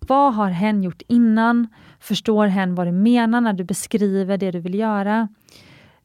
Vad 0.00 0.34
har 0.34 0.50
hen 0.50 0.82
gjort 0.82 1.02
innan? 1.08 1.68
Förstår 2.00 2.46
hen 2.46 2.74
vad 2.74 2.86
du 2.86 2.92
menar 2.92 3.40
när 3.40 3.52
du 3.52 3.64
beskriver 3.64 4.38
det 4.38 4.50
du 4.50 4.60
vill 4.60 4.74
göra? 4.74 5.28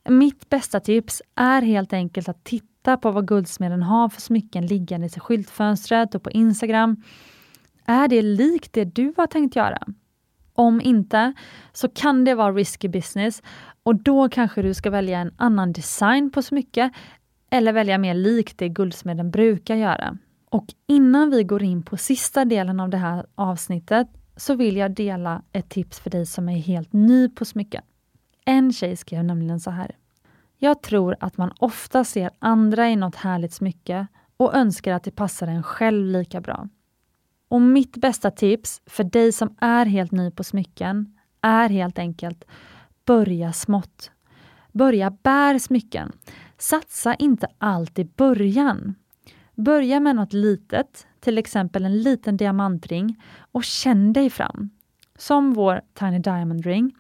Mitt 0.09 0.49
bästa 0.49 0.79
tips 0.79 1.21
är 1.35 1.61
helt 1.61 1.93
enkelt 1.93 2.29
att 2.29 2.43
titta 2.43 2.97
på 2.97 3.11
vad 3.11 3.27
Guldsmeden 3.27 3.83
har 3.83 4.09
för 4.09 4.21
smycken 4.21 4.65
liggande 4.65 5.07
i 5.07 5.19
skyltfönstret 5.19 6.15
och 6.15 6.23
på 6.23 6.31
Instagram. 6.31 7.03
Är 7.85 8.07
det 8.07 8.21
likt 8.21 8.73
det 8.73 8.85
du 8.85 9.13
har 9.17 9.27
tänkt 9.27 9.55
göra? 9.55 9.79
Om 10.53 10.81
inte, 10.81 11.33
så 11.73 11.89
kan 11.89 12.25
det 12.25 12.35
vara 12.35 12.51
risky 12.53 12.87
business 12.87 13.43
och 13.83 13.95
då 13.95 14.29
kanske 14.29 14.61
du 14.61 14.73
ska 14.73 14.89
välja 14.89 15.19
en 15.19 15.33
annan 15.37 15.73
design 15.73 16.31
på 16.31 16.41
smycke 16.41 16.89
eller 17.49 17.73
välja 17.73 17.97
mer 17.97 18.13
likt 18.13 18.57
det 18.57 18.69
guldsmeden 18.69 19.31
brukar 19.31 19.75
göra. 19.75 20.17
Och 20.49 20.65
innan 20.87 21.29
vi 21.29 21.43
går 21.43 21.63
in 21.63 21.83
på 21.83 21.97
sista 21.97 22.45
delen 22.45 22.79
av 22.79 22.89
det 22.89 22.97
här 22.97 23.25
avsnittet 23.35 24.07
så 24.37 24.55
vill 24.55 24.77
jag 24.77 24.91
dela 24.91 25.41
ett 25.51 25.69
tips 25.69 25.99
för 25.99 26.09
dig 26.09 26.25
som 26.25 26.49
är 26.49 26.57
helt 26.57 26.93
ny 26.93 27.29
på 27.29 27.45
smycken. 27.45 27.81
En 28.45 28.73
tjej 28.73 28.95
skrev 28.95 29.23
nämligen 29.23 29.59
så 29.59 29.71
här. 29.71 29.95
Jag 30.57 30.81
tror 30.81 31.15
att 31.19 31.37
man 31.37 31.51
ofta 31.59 32.03
ser 32.03 32.29
andra 32.39 32.89
i 32.89 32.95
något 32.95 33.15
härligt 33.15 33.53
smycke 33.53 34.07
och 34.37 34.55
önskar 34.55 34.93
att 34.93 35.03
det 35.03 35.11
passar 35.11 35.47
en 35.47 35.63
själv 35.63 36.05
lika 36.05 36.41
bra. 36.41 36.69
Och 37.47 37.61
mitt 37.61 37.97
bästa 37.97 38.31
tips 38.31 38.81
för 38.85 39.03
dig 39.03 39.31
som 39.31 39.55
är 39.59 39.85
helt 39.85 40.11
ny 40.11 40.31
på 40.31 40.43
smycken 40.43 41.17
är 41.41 41.69
helt 41.69 41.99
enkelt 41.99 42.45
börja 43.05 43.53
smått. 43.53 44.11
Börja 44.71 45.09
bär 45.09 45.59
smycken. 45.59 46.11
Satsa 46.57 47.15
inte 47.15 47.47
allt 47.57 47.99
i 47.99 48.05
början. 48.05 48.95
Börja 49.55 49.99
med 49.99 50.15
något 50.15 50.33
litet, 50.33 51.07
till 51.19 51.37
exempel 51.37 51.85
en 51.85 52.01
liten 52.01 52.37
diamantring 52.37 53.21
och 53.51 53.63
känn 53.63 54.13
dig 54.13 54.29
fram. 54.29 54.69
Som 55.17 55.53
vår 55.53 55.81
Tiny 55.93 56.19
Diamond 56.19 56.65
Ring, 56.65 56.91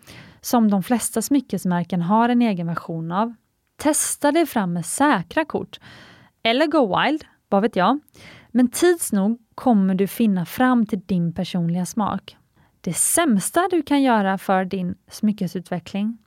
som 0.45 0.71
de 0.71 0.83
flesta 0.83 1.21
smyckesmärken 1.21 2.01
har 2.01 2.29
en 2.29 2.41
egen 2.41 2.67
version 2.67 3.11
av. 3.11 3.33
Testa 3.77 4.31
dig 4.31 4.45
fram 4.45 4.73
med 4.73 4.85
säkra 4.85 5.45
kort. 5.45 5.79
Eller 6.43 6.67
go 6.67 7.01
wild, 7.01 7.25
vad 7.49 7.61
vet 7.61 7.75
jag. 7.75 7.99
Men 8.49 8.67
tids 8.67 9.11
nog 9.11 9.39
kommer 9.55 9.95
du 9.95 10.07
finna 10.07 10.45
fram 10.45 10.85
till 10.85 10.99
din 10.99 11.33
personliga 11.33 11.85
smak. 11.85 12.37
Det 12.81 12.93
sämsta 12.93 13.67
du 13.71 13.81
kan 13.81 14.01
göra 14.01 14.37
för 14.37 14.65
din 14.65 14.95
smyckesutveckling 15.07 16.17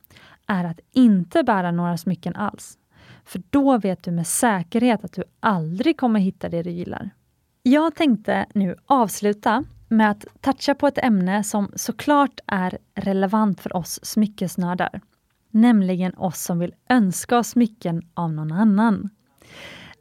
är 0.46 0.64
att 0.64 0.80
inte 0.92 1.42
bära 1.42 1.70
några 1.70 1.96
smycken 1.96 2.36
alls. 2.36 2.78
För 3.24 3.42
då 3.50 3.78
vet 3.78 4.02
du 4.02 4.10
med 4.10 4.26
säkerhet 4.26 5.04
att 5.04 5.12
du 5.12 5.24
aldrig 5.40 5.98
kommer 5.98 6.20
hitta 6.20 6.48
det 6.48 6.62
du 6.62 6.70
gillar. 6.70 7.10
Jag 7.62 7.94
tänkte 7.94 8.46
nu 8.54 8.76
avsluta 8.86 9.64
med 9.88 10.10
att 10.10 10.26
toucha 10.40 10.74
på 10.74 10.86
ett 10.86 10.98
ämne 10.98 11.44
som 11.44 11.72
såklart 11.74 12.40
är 12.46 12.78
relevant 12.94 13.60
för 13.60 13.76
oss 13.76 14.00
smyckesnördar. 14.02 15.00
Nämligen 15.50 16.14
oss 16.16 16.42
som 16.42 16.58
vill 16.58 16.74
önska 16.88 17.38
oss 17.38 17.48
smycken 17.48 18.02
av 18.14 18.32
någon 18.32 18.52
annan. 18.52 19.10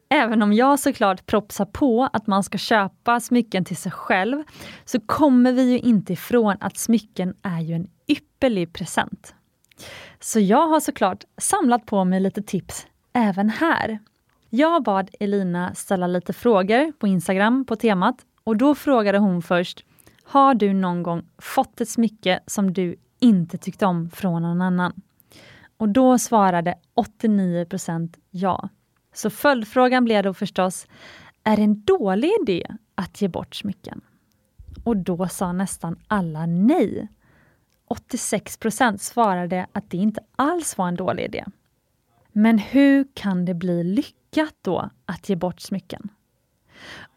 Även 0.08 0.42
om 0.42 0.52
jag 0.52 0.80
såklart 0.80 1.26
propsar 1.26 1.64
på 1.64 2.08
att 2.12 2.26
man 2.26 2.44
ska 2.44 2.58
köpa 2.58 3.20
smycken 3.20 3.64
till 3.64 3.76
sig 3.76 3.92
själv, 3.92 4.42
så 4.84 5.00
kommer 5.00 5.52
vi 5.52 5.62
ju 5.62 5.78
inte 5.78 6.12
ifrån 6.12 6.56
att 6.60 6.76
smycken 6.76 7.34
är 7.42 7.60
ju 7.60 7.74
en 7.74 7.90
ypperlig 8.08 8.72
present. 8.72 9.34
Så 10.20 10.40
jag 10.40 10.68
har 10.68 10.80
såklart 10.80 11.24
samlat 11.38 11.86
på 11.86 12.04
mig 12.04 12.20
lite 12.20 12.42
tips 12.42 12.86
även 13.12 13.50
här. 13.50 13.98
Jag 14.50 14.82
bad 14.82 15.10
Elina 15.20 15.74
ställa 15.74 16.06
lite 16.06 16.32
frågor 16.32 16.92
på 16.92 17.06
Instagram 17.06 17.64
på 17.64 17.76
temat 17.76 18.16
och 18.48 18.56
då 18.56 18.74
frågade 18.74 19.18
hon 19.18 19.42
först 19.42 19.84
Har 20.22 20.54
du 20.54 20.72
någon 20.72 21.02
gång 21.02 21.22
fått 21.38 21.80
ett 21.80 21.88
smycke 21.88 22.40
som 22.46 22.72
du 22.72 22.96
inte 23.18 23.58
tyckte 23.58 23.86
om 23.86 24.10
från 24.10 24.42
någon 24.42 24.62
annan? 24.62 24.92
Och 25.76 25.88
då 25.88 26.18
svarade 26.18 26.74
89% 26.94 28.14
ja. 28.30 28.68
Så 29.14 29.30
följdfrågan 29.30 30.04
blev 30.04 30.22
då 30.22 30.34
förstås, 30.34 30.86
är 31.42 31.56
det 31.56 31.62
en 31.62 31.82
dålig 31.82 32.30
idé 32.42 32.66
att 32.94 33.22
ge 33.22 33.28
bort 33.28 33.54
smycken? 33.54 34.00
Och 34.84 34.96
då 34.96 35.28
sa 35.28 35.52
nästan 35.52 35.96
alla 36.06 36.46
nej. 36.46 37.08
86% 37.88 38.96
svarade 38.96 39.66
att 39.72 39.90
det 39.90 39.96
inte 39.96 40.20
alls 40.36 40.78
var 40.78 40.88
en 40.88 40.96
dålig 40.96 41.24
idé. 41.24 41.44
Men 42.32 42.58
hur 42.58 43.08
kan 43.14 43.44
det 43.44 43.54
bli 43.54 43.84
lyckat 43.84 44.54
då 44.62 44.90
att 45.06 45.28
ge 45.28 45.36
bort 45.36 45.60
smycken? 45.60 46.10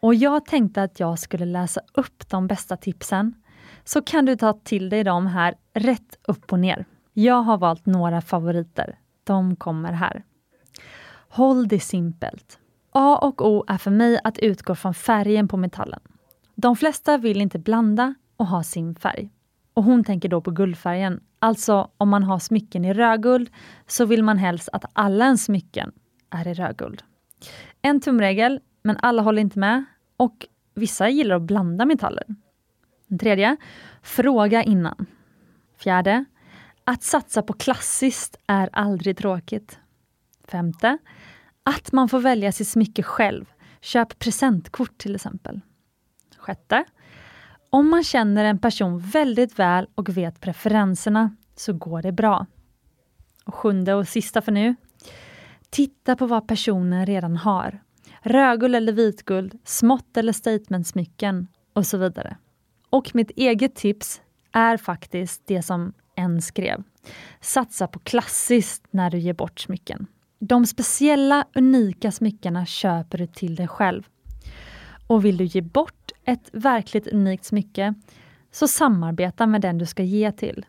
Och 0.00 0.14
jag 0.14 0.46
tänkte 0.46 0.82
att 0.82 1.00
jag 1.00 1.18
skulle 1.18 1.44
läsa 1.44 1.80
upp 1.94 2.28
de 2.28 2.46
bästa 2.46 2.76
tipsen, 2.76 3.34
så 3.84 4.02
kan 4.02 4.24
du 4.24 4.36
ta 4.36 4.52
till 4.52 4.88
dig 4.88 5.04
dem 5.04 5.26
här 5.26 5.54
rätt 5.74 6.18
upp 6.28 6.52
och 6.52 6.58
ner. 6.58 6.84
Jag 7.12 7.42
har 7.42 7.58
valt 7.58 7.86
några 7.86 8.20
favoriter. 8.20 8.98
De 9.24 9.56
kommer 9.56 9.92
här. 9.92 10.24
Håll 11.28 11.68
det 11.68 11.80
simpelt. 11.80 12.58
A 12.92 13.18
och 13.22 13.46
O 13.46 13.64
är 13.68 13.78
för 13.78 13.90
mig 13.90 14.20
att 14.24 14.38
utgå 14.38 14.74
från 14.74 14.94
färgen 14.94 15.48
på 15.48 15.56
metallen. 15.56 16.00
De 16.54 16.76
flesta 16.76 17.18
vill 17.18 17.40
inte 17.40 17.58
blanda 17.58 18.14
och 18.36 18.46
ha 18.46 18.62
sin 18.62 18.94
färg. 18.94 19.30
Och 19.74 19.84
hon 19.84 20.04
tänker 20.04 20.28
då 20.28 20.40
på 20.40 20.50
guldfärgen. 20.50 21.20
Alltså 21.38 21.90
om 21.96 22.08
man 22.08 22.22
har 22.22 22.38
smycken 22.38 22.84
i 22.84 22.94
rödguld 22.94 23.50
så 23.86 24.04
vill 24.04 24.22
man 24.22 24.38
helst 24.38 24.68
att 24.72 24.84
alla 24.92 25.24
ens 25.24 25.44
smycken 25.44 25.92
är 26.30 26.48
i 26.48 26.54
rödguld. 26.54 27.02
En 27.82 28.00
tumregel, 28.00 28.60
men 28.82 28.96
alla 29.02 29.22
håller 29.22 29.40
inte 29.40 29.58
med 29.58 29.84
och 30.16 30.46
vissa 30.74 31.08
gillar 31.08 31.36
att 31.36 31.42
blanda 31.42 31.84
metaller. 31.84 32.24
Den 33.08 33.18
tredje, 33.18 33.56
fråga 34.02 34.62
innan. 34.62 35.06
Fjärde, 35.78 36.24
att 36.84 37.02
satsa 37.02 37.42
på 37.42 37.52
klassiskt 37.52 38.36
är 38.46 38.68
aldrig 38.72 39.16
tråkigt. 39.16 39.78
Femte, 40.48 40.98
att 41.62 41.92
man 41.92 42.08
får 42.08 42.20
välja 42.20 42.52
sitt 42.52 42.68
smycke 42.68 43.02
själv. 43.02 43.44
Köp 43.80 44.18
presentkort 44.18 44.98
till 44.98 45.14
exempel. 45.14 45.60
Sjätte, 46.36 46.84
om 47.70 47.90
man 47.90 48.04
känner 48.04 48.44
en 48.44 48.58
person 48.58 48.98
väldigt 48.98 49.58
väl 49.58 49.86
och 49.94 50.08
vet 50.08 50.40
preferenserna 50.40 51.36
så 51.56 51.72
går 51.72 52.02
det 52.02 52.12
bra. 52.12 52.46
Och 53.44 53.54
sjunde 53.54 53.94
och 53.94 54.08
sista 54.08 54.42
för 54.42 54.52
nu. 54.52 54.74
Titta 55.70 56.16
på 56.16 56.26
vad 56.26 56.48
personen 56.48 57.06
redan 57.06 57.36
har. 57.36 57.82
Rödguld 58.22 58.74
eller 58.76 58.92
vitguld, 58.92 59.58
smått 59.64 60.16
eller 60.16 60.32
statementsmycken 60.32 61.46
och 61.72 61.86
så 61.86 61.98
vidare. 61.98 62.36
Och 62.90 63.10
mitt 63.14 63.30
eget 63.30 63.74
tips 63.74 64.20
är 64.52 64.76
faktiskt 64.76 65.42
det 65.46 65.62
som 65.62 65.92
en 66.16 66.42
skrev. 66.42 66.82
Satsa 67.40 67.86
på 67.86 67.98
klassiskt 67.98 68.86
när 68.90 69.10
du 69.10 69.18
ger 69.18 69.34
bort 69.34 69.60
smycken. 69.60 70.06
De 70.38 70.66
speciella, 70.66 71.46
unika 71.54 72.12
smyckena 72.12 72.66
köper 72.66 73.18
du 73.18 73.26
till 73.26 73.56
dig 73.56 73.68
själv. 73.68 74.02
Och 75.06 75.24
vill 75.24 75.36
du 75.36 75.44
ge 75.44 75.60
bort 75.60 76.12
ett 76.24 76.50
verkligt 76.52 77.06
unikt 77.06 77.44
smycke, 77.44 77.94
så 78.50 78.68
samarbeta 78.68 79.46
med 79.46 79.60
den 79.60 79.78
du 79.78 79.86
ska 79.86 80.02
ge 80.02 80.32
till. 80.32 80.66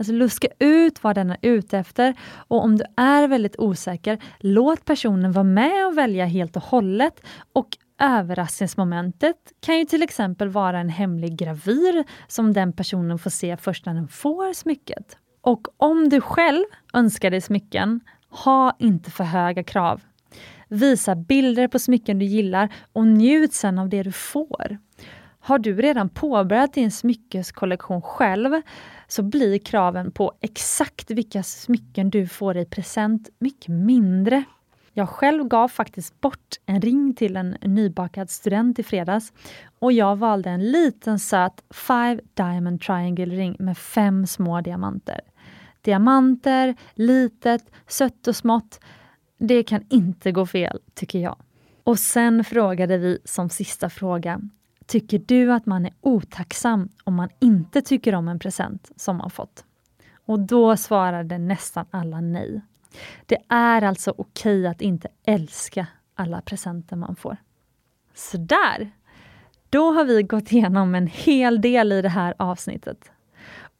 Alltså 0.00 0.12
luska 0.12 0.48
ut 0.58 1.04
vad 1.04 1.14
den 1.14 1.30
är 1.30 1.36
ute 1.42 1.78
efter 1.78 2.14
och 2.48 2.64
om 2.64 2.78
du 2.78 2.84
är 2.96 3.28
väldigt 3.28 3.58
osäker, 3.58 4.18
låt 4.38 4.84
personen 4.84 5.32
vara 5.32 5.44
med 5.44 5.86
och 5.86 5.98
välja 5.98 6.24
helt 6.24 6.56
och 6.56 6.62
hållet 6.62 7.20
och 7.52 7.68
överraskningsmomentet 7.98 9.36
kan 9.60 9.78
ju 9.78 9.84
till 9.84 10.02
exempel 10.02 10.48
vara 10.48 10.78
en 10.78 10.88
hemlig 10.88 11.36
gravyr 11.36 12.04
som 12.26 12.52
den 12.52 12.72
personen 12.72 13.18
får 13.18 13.30
se 13.30 13.56
först 13.56 13.86
när 13.86 13.94
den 13.94 14.08
får 14.08 14.52
smycket. 14.52 15.16
Och 15.40 15.68
om 15.76 16.08
du 16.08 16.20
själv 16.20 16.64
önskar 16.94 17.30
dig 17.30 17.40
smycken, 17.40 18.00
ha 18.28 18.76
inte 18.78 19.10
för 19.10 19.24
höga 19.24 19.64
krav. 19.64 20.00
Visa 20.68 21.14
bilder 21.14 21.68
på 21.68 21.78
smycken 21.78 22.18
du 22.18 22.24
gillar 22.24 22.68
och 22.92 23.06
njut 23.06 23.52
sen 23.52 23.78
av 23.78 23.88
det 23.88 24.02
du 24.02 24.12
får. 24.12 24.78
Har 25.42 25.58
du 25.58 25.74
redan 25.74 26.08
påbörjat 26.08 26.72
din 26.72 26.90
smyckeskollektion 26.90 28.02
själv 28.02 28.62
så 29.12 29.22
blir 29.22 29.58
kraven 29.58 30.10
på 30.10 30.32
exakt 30.40 31.10
vilka 31.10 31.42
smycken 31.42 32.10
du 32.10 32.26
får 32.26 32.56
i 32.56 32.64
present 32.64 33.28
mycket 33.38 33.68
mindre. 33.68 34.44
Jag 34.92 35.08
själv 35.08 35.44
gav 35.48 35.68
faktiskt 35.68 36.20
bort 36.20 36.56
en 36.66 36.80
ring 36.80 37.14
till 37.14 37.36
en 37.36 37.56
nybakad 37.62 38.30
student 38.30 38.78
i 38.78 38.82
fredags 38.82 39.32
och 39.78 39.92
jag 39.92 40.16
valde 40.16 40.50
en 40.50 40.70
liten 40.70 41.18
söt 41.18 41.62
Five 41.70 42.20
Diamond 42.34 42.80
Triangle 42.80 43.34
ring 43.34 43.56
med 43.58 43.78
fem 43.78 44.26
små 44.26 44.60
diamanter. 44.60 45.20
Diamanter, 45.82 46.74
litet, 46.94 47.70
sött 47.86 48.26
och 48.26 48.36
smått. 48.36 48.80
Det 49.38 49.62
kan 49.62 49.84
inte 49.88 50.32
gå 50.32 50.46
fel, 50.46 50.80
tycker 50.94 51.18
jag. 51.18 51.36
Och 51.84 51.98
sen 51.98 52.44
frågade 52.44 52.98
vi 52.98 53.18
som 53.24 53.50
sista 53.50 53.90
fråga, 53.90 54.40
Tycker 54.90 55.18
du 55.18 55.52
att 55.52 55.66
man 55.66 55.86
är 55.86 55.92
otacksam 56.00 56.88
om 57.04 57.14
man 57.14 57.28
inte 57.38 57.82
tycker 57.82 58.14
om 58.14 58.28
en 58.28 58.38
present 58.38 58.90
som 58.96 59.16
man 59.16 59.30
fått? 59.30 59.64
Och 60.26 60.40
då 60.40 60.76
svarade 60.76 61.38
nästan 61.38 61.86
alla 61.90 62.20
nej. 62.20 62.60
Det 63.26 63.38
är 63.48 63.82
alltså 63.82 64.14
okej 64.18 64.66
att 64.66 64.80
inte 64.80 65.08
älska 65.24 65.86
alla 66.14 66.40
presenter 66.40 66.96
man 66.96 67.16
får. 67.16 67.36
Sådär! 68.14 68.90
Då 69.68 69.92
har 69.92 70.04
vi 70.04 70.22
gått 70.22 70.52
igenom 70.52 70.94
en 70.94 71.06
hel 71.06 71.60
del 71.60 71.92
i 71.92 72.02
det 72.02 72.08
här 72.08 72.34
avsnittet. 72.38 73.10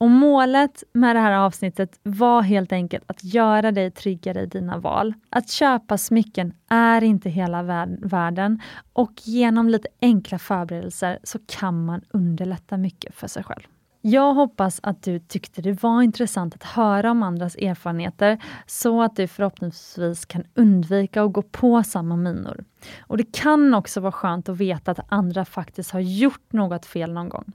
Och 0.00 0.10
Målet 0.10 0.82
med 0.92 1.16
det 1.16 1.20
här 1.20 1.32
avsnittet 1.32 2.00
var 2.02 2.42
helt 2.42 2.72
enkelt 2.72 3.04
att 3.06 3.24
göra 3.24 3.72
dig 3.72 3.90
tryggare 3.90 4.40
i 4.40 4.46
dina 4.46 4.78
val. 4.78 5.14
Att 5.30 5.50
köpa 5.50 5.98
smycken 5.98 6.52
är 6.68 7.04
inte 7.04 7.30
hela 7.30 7.62
världen 8.02 8.60
och 8.92 9.12
genom 9.24 9.68
lite 9.68 9.88
enkla 10.00 10.38
förberedelser 10.38 11.18
så 11.22 11.38
kan 11.46 11.84
man 11.84 12.02
underlätta 12.10 12.76
mycket 12.76 13.14
för 13.14 13.26
sig 13.26 13.44
själv. 13.44 13.62
Jag 14.00 14.34
hoppas 14.34 14.80
att 14.82 15.02
du 15.02 15.18
tyckte 15.18 15.62
det 15.62 15.82
var 15.82 16.02
intressant 16.02 16.54
att 16.54 16.64
höra 16.64 17.10
om 17.10 17.22
andras 17.22 17.56
erfarenheter 17.56 18.38
så 18.66 19.02
att 19.02 19.16
du 19.16 19.28
förhoppningsvis 19.28 20.24
kan 20.24 20.44
undvika 20.54 21.22
att 21.22 21.32
gå 21.32 21.42
på 21.42 21.82
samma 21.82 22.16
minor. 22.16 22.64
Och 23.00 23.16
Det 23.16 23.32
kan 23.32 23.74
också 23.74 24.00
vara 24.00 24.12
skönt 24.12 24.48
att 24.48 24.56
veta 24.56 24.90
att 24.90 25.06
andra 25.08 25.44
faktiskt 25.44 25.90
har 25.90 26.00
gjort 26.00 26.52
något 26.52 26.86
fel 26.86 27.12
någon 27.12 27.28
gång. 27.28 27.52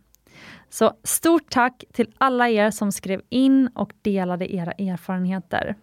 Så 0.75 0.93
stort 1.03 1.49
tack 1.49 1.83
till 1.93 2.13
alla 2.17 2.49
er 2.49 2.71
som 2.71 2.91
skrev 2.91 3.21
in 3.29 3.67
och 3.67 3.93
delade 4.01 4.55
era 4.55 4.71
erfarenheter. 4.71 5.75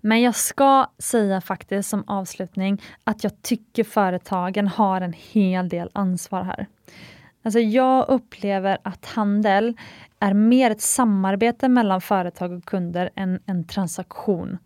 Men 0.00 0.22
jag 0.22 0.34
ska 0.34 0.86
säga 0.98 1.40
faktiskt 1.40 1.88
som 1.88 2.04
avslutning 2.06 2.82
att 3.04 3.24
jag 3.24 3.42
tycker 3.42 3.84
företagen 3.84 4.68
har 4.68 5.00
en 5.00 5.12
hel 5.12 5.68
del 5.68 5.90
ansvar 5.92 6.42
här. 6.42 6.66
Alltså 7.42 7.60
jag 7.60 8.08
upplever 8.08 8.78
att 8.82 9.06
handel 9.06 9.76
är 10.18 10.34
mer 10.34 10.70
ett 10.70 10.80
samarbete 10.80 11.68
mellan 11.68 12.00
företag 12.00 12.52
och 12.52 12.64
kunder 12.64 13.10
än 13.14 13.40
en 13.46 13.66
transaktion. 13.66 14.58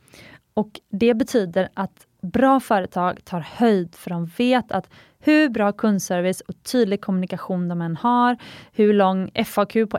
Och 0.54 0.80
Det 0.90 1.14
betyder 1.14 1.68
att 1.74 2.06
bra 2.20 2.60
företag 2.60 3.24
tar 3.24 3.40
höjd 3.40 3.94
för 3.94 4.10
de 4.10 4.26
vet 4.26 4.72
att 4.72 4.90
hur 5.24 5.48
bra 5.48 5.72
kundservice 5.72 6.40
och 6.40 6.54
tydlig 6.62 7.00
kommunikation 7.00 7.68
de 7.68 7.80
än 7.80 7.96
har, 7.96 8.36
hur 8.72 8.92
lång 8.92 9.30
FAQ 9.46 9.72
på, 9.72 9.98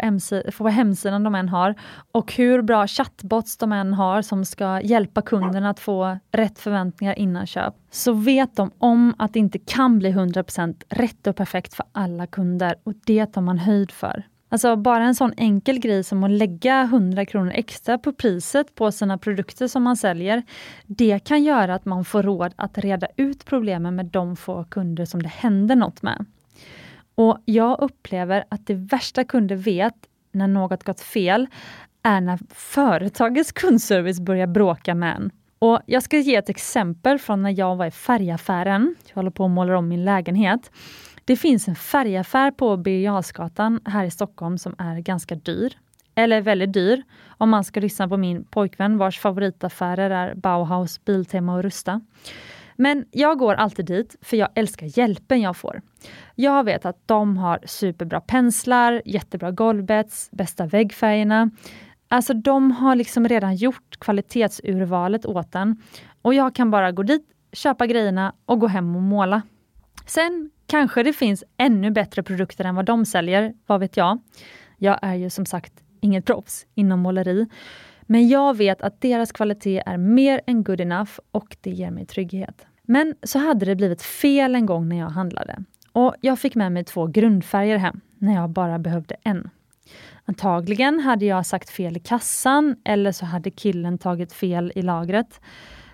på 0.57 0.67
hemsidan 0.67 1.23
de 1.23 1.36
än 1.36 1.49
har 1.49 1.76
och 2.11 2.34
hur 2.34 2.61
bra 2.61 2.88
chatbots 2.88 3.57
de 3.57 3.71
än 3.71 3.93
har 3.93 4.21
som 4.21 4.45
ska 4.45 4.82
hjälpa 4.82 5.21
kunderna 5.21 5.69
att 5.69 5.80
få 5.80 6.19
rätt 6.32 6.59
förväntningar 6.59 7.19
innan 7.19 7.47
köp, 7.47 7.73
så 7.91 8.13
vet 8.13 8.55
de 8.55 8.71
om 8.78 9.15
att 9.17 9.34
det 9.34 9.39
inte 9.39 9.59
kan 9.59 9.99
bli 9.99 10.11
100% 10.11 10.84
rätt 10.89 11.28
och 11.28 11.36
perfekt 11.36 11.73
för 11.73 11.86
alla 11.91 12.28
kunder 12.28 12.76
och 12.84 12.93
det 13.05 13.26
tar 13.26 13.41
man 13.41 13.57
höjd 13.57 13.91
för. 13.91 14.23
Alltså 14.56 14.76
bara 14.76 15.03
en 15.03 15.16
sån 15.16 15.34
enkel 15.38 15.80
grej 15.80 16.03
som 16.03 16.24
att 16.24 16.32
lägga 16.32 16.82
100 16.82 17.26
kronor 17.26 17.51
extra 17.56 17.97
på 17.97 18.14
priset 18.14 18.76
på 18.76 18.91
sina 18.91 19.18
produkter 19.18 19.68
som 19.68 19.84
man 19.84 19.97
säljer. 19.97 20.43
Det 20.86 21.20
kan 21.20 21.43
göra 21.43 21.76
att 21.76 21.86
man 21.86 22.06
får 22.06 22.24
råd 22.24 22.53
att 22.56 22.78
reda 22.78 23.08
ut 23.18 23.45
problemen 23.45 23.95
med 23.95 24.06
de 24.06 24.36
få 24.36 24.64
kunder 24.64 25.06
som 25.06 25.24
det 25.24 25.30
händer 25.30 25.76
något 25.76 26.01
med. 26.01 26.26
Och 27.16 27.38
Jag 27.45 27.80
upplever 27.80 28.43
att 28.49 28.68
det 28.68 28.74
värsta 28.74 29.24
kunder 29.24 29.56
vet 29.56 29.95
när 30.32 30.47
något 30.47 30.84
gått 30.84 31.01
fel 31.01 31.47
är 32.03 32.22
när 32.22 32.39
företagets 32.49 33.51
kundservice 33.51 34.20
börjar 34.20 34.47
bråka 34.47 34.95
med 34.95 35.16
en. 35.16 35.32
Och 35.60 35.80
jag 35.86 36.03
ska 36.03 36.18
ge 36.18 36.36
ett 36.36 36.49
exempel 36.49 37.20
från 37.20 37.43
när 37.43 37.60
jag 37.60 37.76
var 37.76 37.86
i 37.86 37.91
färgaffären. 37.91 38.95
Jag 39.08 39.16
håller 39.16 39.32
på 39.32 39.45
att 39.45 39.51
måla 39.51 39.78
om 39.78 39.88
min 39.88 40.06
lägenhet. 40.06 40.72
Det 41.28 41.36
finns 41.36 41.67
en 41.67 41.76
färgaffär 41.76 42.51
på 42.51 42.78
Birger 42.78 43.89
här 43.89 44.05
i 44.05 44.11
Stockholm 44.11 44.57
som 44.57 44.76
är 44.78 44.99
ganska 44.99 45.36
dyr. 45.36 45.78
Eller 46.15 46.41
väldigt 46.41 46.73
dyr, 46.73 47.03
om 47.28 47.49
man 47.49 47.63
ska 47.63 47.80
lyssna 47.80 48.07
på 48.07 48.17
min 48.17 48.45
pojkvän 48.45 48.97
vars 48.97 49.19
favoritaffärer 49.19 50.09
är 50.09 50.36
Bauhaus, 50.36 51.05
Biltema 51.05 51.55
och 51.55 51.63
Rusta. 51.63 52.01
Men 52.76 53.05
jag 53.11 53.39
går 53.39 53.53
alltid 53.53 53.86
dit 53.86 54.15
för 54.21 54.38
jag 54.38 54.49
älskar 54.55 54.99
hjälpen 54.99 55.41
jag 55.41 55.57
får. 55.57 55.82
Jag 56.36 56.63
vet 56.63 56.86
att 56.86 57.07
de 57.07 57.38
har 57.38 57.59
superbra 57.65 58.21
penslar, 58.21 59.01
jättebra 59.05 59.51
golvbets, 59.51 60.30
bästa 60.32 60.65
väggfärgerna. 60.65 61.49
Alltså 62.07 62.34
de 62.34 62.71
har 62.71 62.95
liksom 62.95 63.28
redan 63.28 63.55
gjort 63.55 63.99
kvalitetsurvalet 63.99 65.26
åt 65.26 65.55
en 65.55 65.82
och 66.21 66.34
jag 66.34 66.55
kan 66.55 66.71
bara 66.71 66.91
gå 66.91 67.03
dit, 67.03 67.26
köpa 67.51 67.88
grejerna 67.88 68.34
och 68.45 68.59
gå 68.59 68.67
hem 68.67 68.95
och 68.95 69.01
måla. 69.01 69.41
Sen 70.05 70.49
Kanske 70.68 71.03
det 71.03 71.13
finns 71.13 71.43
ännu 71.57 71.91
bättre 71.91 72.24
produkter 72.24 72.66
än 72.66 72.76
vad 72.76 72.86
de 72.86 73.05
säljer, 73.05 73.53
vad 73.66 73.80
vet 73.80 73.97
jag? 73.97 74.20
Jag 74.78 74.99
är 75.01 75.16
ju 75.16 75.30
som 75.30 75.45
sagt 75.45 75.74
inget 76.01 76.26
proffs 76.26 76.66
inom 76.76 76.99
måleri. 76.99 77.47
Men 78.01 78.28
jag 78.28 78.57
vet 78.57 78.82
att 78.82 79.01
deras 79.01 79.32
kvalitet 79.32 79.84
är 79.86 79.97
mer 79.97 80.41
än 80.47 80.63
good 80.63 80.82
enough 80.82 81.11
och 81.32 81.57
det 81.61 81.70
ger 81.70 81.91
mig 81.91 82.05
trygghet. 82.05 82.66
Men 82.84 83.16
så 83.24 83.39
hade 83.39 83.66
det 83.66 83.76
blivit 83.76 84.01
fel 84.01 84.55
en 84.55 84.66
gång 84.66 84.89
när 84.89 84.97
jag 84.97 85.09
handlade. 85.09 85.63
Och 85.91 86.16
jag 86.22 86.39
fick 86.39 86.55
med 86.55 86.72
mig 86.72 86.84
två 86.84 87.07
grundfärger 87.07 87.78
hem, 87.78 88.01
när 88.18 88.34
jag 88.34 88.49
bara 88.49 88.80
behövde 88.80 89.16
en. 89.24 89.49
Antagligen 90.26 90.99
hade 90.99 91.26
jag 91.26 91.45
sagt 91.45 91.70
fel 91.70 91.97
i 91.97 91.99
kassan 91.99 92.76
eller 92.84 93.11
så 93.11 93.26
hade 93.26 93.51
killen 93.51 93.97
tagit 93.97 94.34
fel 94.34 94.72
i 94.76 94.82
lagret. 94.82 95.41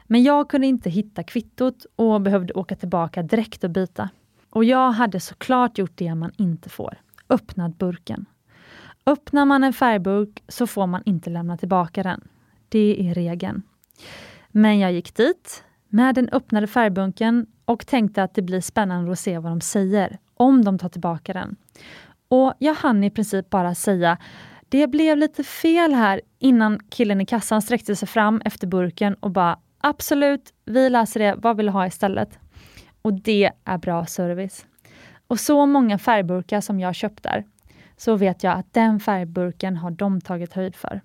Men 0.08 0.24
jag 0.24 0.50
kunde 0.50 0.68
inte 0.68 0.90
hitta 0.90 1.24
kvittot 1.24 1.86
och 1.96 2.22
behövde 2.22 2.54
åka 2.54 2.76
tillbaka 2.76 3.24
direkt 3.24 3.64
och 3.64 3.70
byta. 3.70 4.10
Och 4.52 4.64
jag 4.64 4.92
hade 4.92 5.20
såklart 5.20 5.78
gjort 5.78 5.92
det 5.96 6.16
man 6.16 6.32
inte 6.38 6.70
får. 6.70 6.98
Öppnat 7.30 7.78
burken. 7.78 8.26
Öppnar 9.06 9.46
man 9.46 9.64
en 9.64 9.74
färgburk 9.74 10.44
så 10.48 10.68
får 10.68 10.88
man 10.88 11.02
inte 11.06 11.30
lämna 11.30 11.58
tillbaka 11.58 12.04
den. 12.04 12.28
Det 12.70 13.10
är 13.10 13.14
regeln. 13.14 13.64
Men 14.48 14.80
jag 14.80 14.92
gick 14.92 15.16
dit 15.16 15.64
med 15.90 16.16
den 16.16 16.30
öppnade 16.30 16.68
färgbunken 16.68 17.48
och 17.66 17.88
tänkte 17.88 18.24
att 18.24 18.34
det 18.34 18.42
blir 18.42 18.62
spännande 18.62 19.12
att 19.12 19.20
se 19.20 19.40
vad 19.40 19.52
de 19.52 19.62
säger, 19.62 20.18
om 20.34 20.66
de 20.66 20.78
tar 20.78 20.90
tillbaka 20.90 21.34
den. 21.34 21.56
Och 22.28 22.54
jag 22.60 22.74
hann 22.74 23.04
i 23.04 23.10
princip 23.10 23.50
bara 23.50 23.76
säga 23.76 24.18
det 24.70 24.88
blev 24.88 25.18
lite 25.18 25.44
fel 25.44 25.94
här 25.94 26.22
innan 26.40 26.80
killen 26.90 27.22
i 27.22 27.26
kassan 27.26 27.62
sträckte 27.62 27.96
sig 27.96 28.08
fram 28.08 28.42
efter 28.46 28.68
burken 28.68 29.14
och 29.14 29.32
bara 29.32 29.60
absolut, 29.82 30.54
vi 30.66 30.90
läser 30.90 31.20
det, 31.20 31.36
vad 31.38 31.58
vill 31.58 31.66
du 31.66 31.72
ha 31.72 31.88
istället? 31.88 32.40
Och 33.02 33.14
det 33.14 33.52
är 33.66 33.78
bra 33.78 34.06
service. 34.06 34.66
Och 35.28 35.40
så 35.40 35.66
många 35.66 35.98
färgburkar 35.98 36.62
som 36.62 36.80
jag 36.80 36.96
köpt 36.96 37.24
där, 37.24 37.46
så 37.98 38.16
vet 38.16 38.44
jag 38.44 38.54
att 38.54 38.74
den 38.74 39.00
färgburken 39.00 39.78
har 39.78 39.92
de 39.92 40.22
tagit 40.22 40.54
höjd 40.54 40.76
för. 40.76 41.02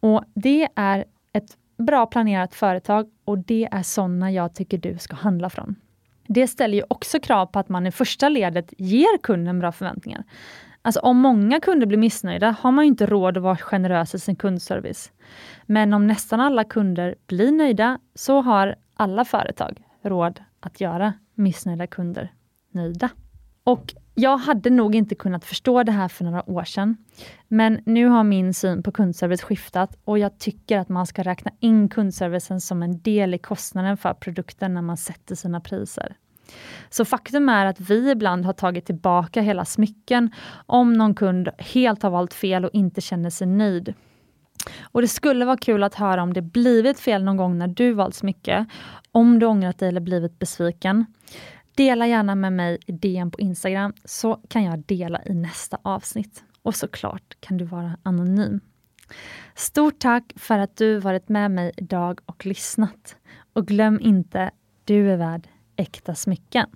Och 0.00 0.24
det 0.34 0.68
är 0.74 1.04
ett 1.32 1.56
bra 1.76 2.06
planerat 2.06 2.54
företag 2.54 3.10
och 3.24 3.38
det 3.38 3.68
är 3.70 3.82
sådana 3.82 4.30
jag 4.30 4.54
tycker 4.54 4.78
du 4.78 4.98
ska 4.98 5.16
handla 5.16 5.50
från. 5.50 5.76
Det 6.26 6.46
ställer 6.46 6.76
ju 6.76 6.84
också 6.88 7.20
krav 7.20 7.46
på 7.46 7.58
att 7.58 7.68
man 7.68 7.86
i 7.86 7.90
första 7.90 8.28
ledet 8.28 8.74
ger 8.78 9.18
kunden 9.18 9.58
bra 9.58 9.72
förväntningar. 9.72 10.24
Alltså 10.82 11.00
om 11.00 11.18
många 11.18 11.60
kunder 11.60 11.86
blir 11.86 11.98
missnöjda 11.98 12.56
har 12.60 12.72
man 12.72 12.84
inte 12.84 13.06
råd 13.06 13.36
att 13.36 13.42
vara 13.42 13.56
generös 13.56 14.14
i 14.14 14.18
sin 14.18 14.36
kundservice. 14.36 15.12
Men 15.66 15.92
om 15.92 16.06
nästan 16.06 16.40
alla 16.40 16.64
kunder 16.64 17.14
blir 17.26 17.52
nöjda 17.52 17.98
så 18.14 18.40
har 18.40 18.74
alla 18.94 19.24
företag 19.24 19.82
råd 20.02 20.40
att 20.66 20.80
göra 20.80 21.12
missnöjda 21.34 21.86
kunder 21.86 22.32
nöjda. 22.70 23.10
Och 23.64 23.94
jag 24.14 24.36
hade 24.36 24.70
nog 24.70 24.94
inte 24.94 25.14
kunnat 25.14 25.44
förstå 25.44 25.82
det 25.82 25.92
här 25.92 26.08
för 26.08 26.24
några 26.24 26.50
år 26.50 26.64
sedan. 26.64 26.96
Men 27.48 27.80
nu 27.86 28.06
har 28.06 28.24
min 28.24 28.54
syn 28.54 28.82
på 28.82 28.92
kundservice 28.92 29.42
skiftat 29.42 29.98
och 30.04 30.18
jag 30.18 30.38
tycker 30.38 30.78
att 30.78 30.88
man 30.88 31.06
ska 31.06 31.22
räkna 31.22 31.52
in 31.60 31.88
kundservicen 31.88 32.60
som 32.60 32.82
en 32.82 33.00
del 33.00 33.34
i 33.34 33.38
kostnaden 33.38 33.96
för 33.96 34.14
produkten 34.14 34.74
när 34.74 34.82
man 34.82 34.96
sätter 34.96 35.34
sina 35.34 35.60
priser. 35.60 36.16
Så 36.90 37.04
faktum 37.04 37.48
är 37.48 37.66
att 37.66 37.80
vi 37.80 38.10
ibland 38.10 38.44
har 38.44 38.52
tagit 38.52 38.86
tillbaka 38.86 39.40
hela 39.40 39.64
smycken 39.64 40.30
om 40.66 40.92
någon 40.92 41.14
kund 41.14 41.48
helt 41.58 42.02
har 42.02 42.10
valt 42.10 42.34
fel 42.34 42.64
och 42.64 42.70
inte 42.72 43.00
känner 43.00 43.30
sig 43.30 43.46
nöjd. 43.46 43.94
Och 44.82 45.02
Det 45.02 45.08
skulle 45.08 45.44
vara 45.44 45.56
kul 45.56 45.82
att 45.82 45.94
höra 45.94 46.22
om 46.22 46.32
det 46.32 46.42
blivit 46.42 47.00
fel 47.00 47.24
någon 47.24 47.36
gång 47.36 47.58
när 47.58 47.68
du 47.68 47.92
valt 47.92 48.14
smycke, 48.14 48.66
om 49.12 49.38
du 49.38 49.46
ångrat 49.46 49.78
dig 49.78 49.88
eller 49.88 50.00
blivit 50.00 50.38
besviken. 50.38 51.06
Dela 51.74 52.06
gärna 52.06 52.34
med 52.34 52.52
mig 52.52 52.78
i 52.86 52.92
DM 52.92 53.30
på 53.30 53.40
Instagram 53.40 53.92
så 54.04 54.40
kan 54.48 54.64
jag 54.64 54.78
dela 54.78 55.20
i 55.26 55.34
nästa 55.34 55.78
avsnitt. 55.82 56.44
Och 56.62 56.74
såklart 56.74 57.36
kan 57.40 57.56
du 57.56 57.64
vara 57.64 57.96
anonym. 58.02 58.60
Stort 59.54 59.98
tack 59.98 60.32
för 60.36 60.58
att 60.58 60.76
du 60.76 60.98
varit 60.98 61.28
med 61.28 61.50
mig 61.50 61.72
idag 61.76 62.20
och 62.26 62.46
lyssnat. 62.46 63.16
Och 63.52 63.66
glöm 63.66 64.00
inte, 64.00 64.50
du 64.84 65.12
är 65.12 65.16
värd 65.16 65.48
äkta 65.76 66.14
smycken. 66.14 66.66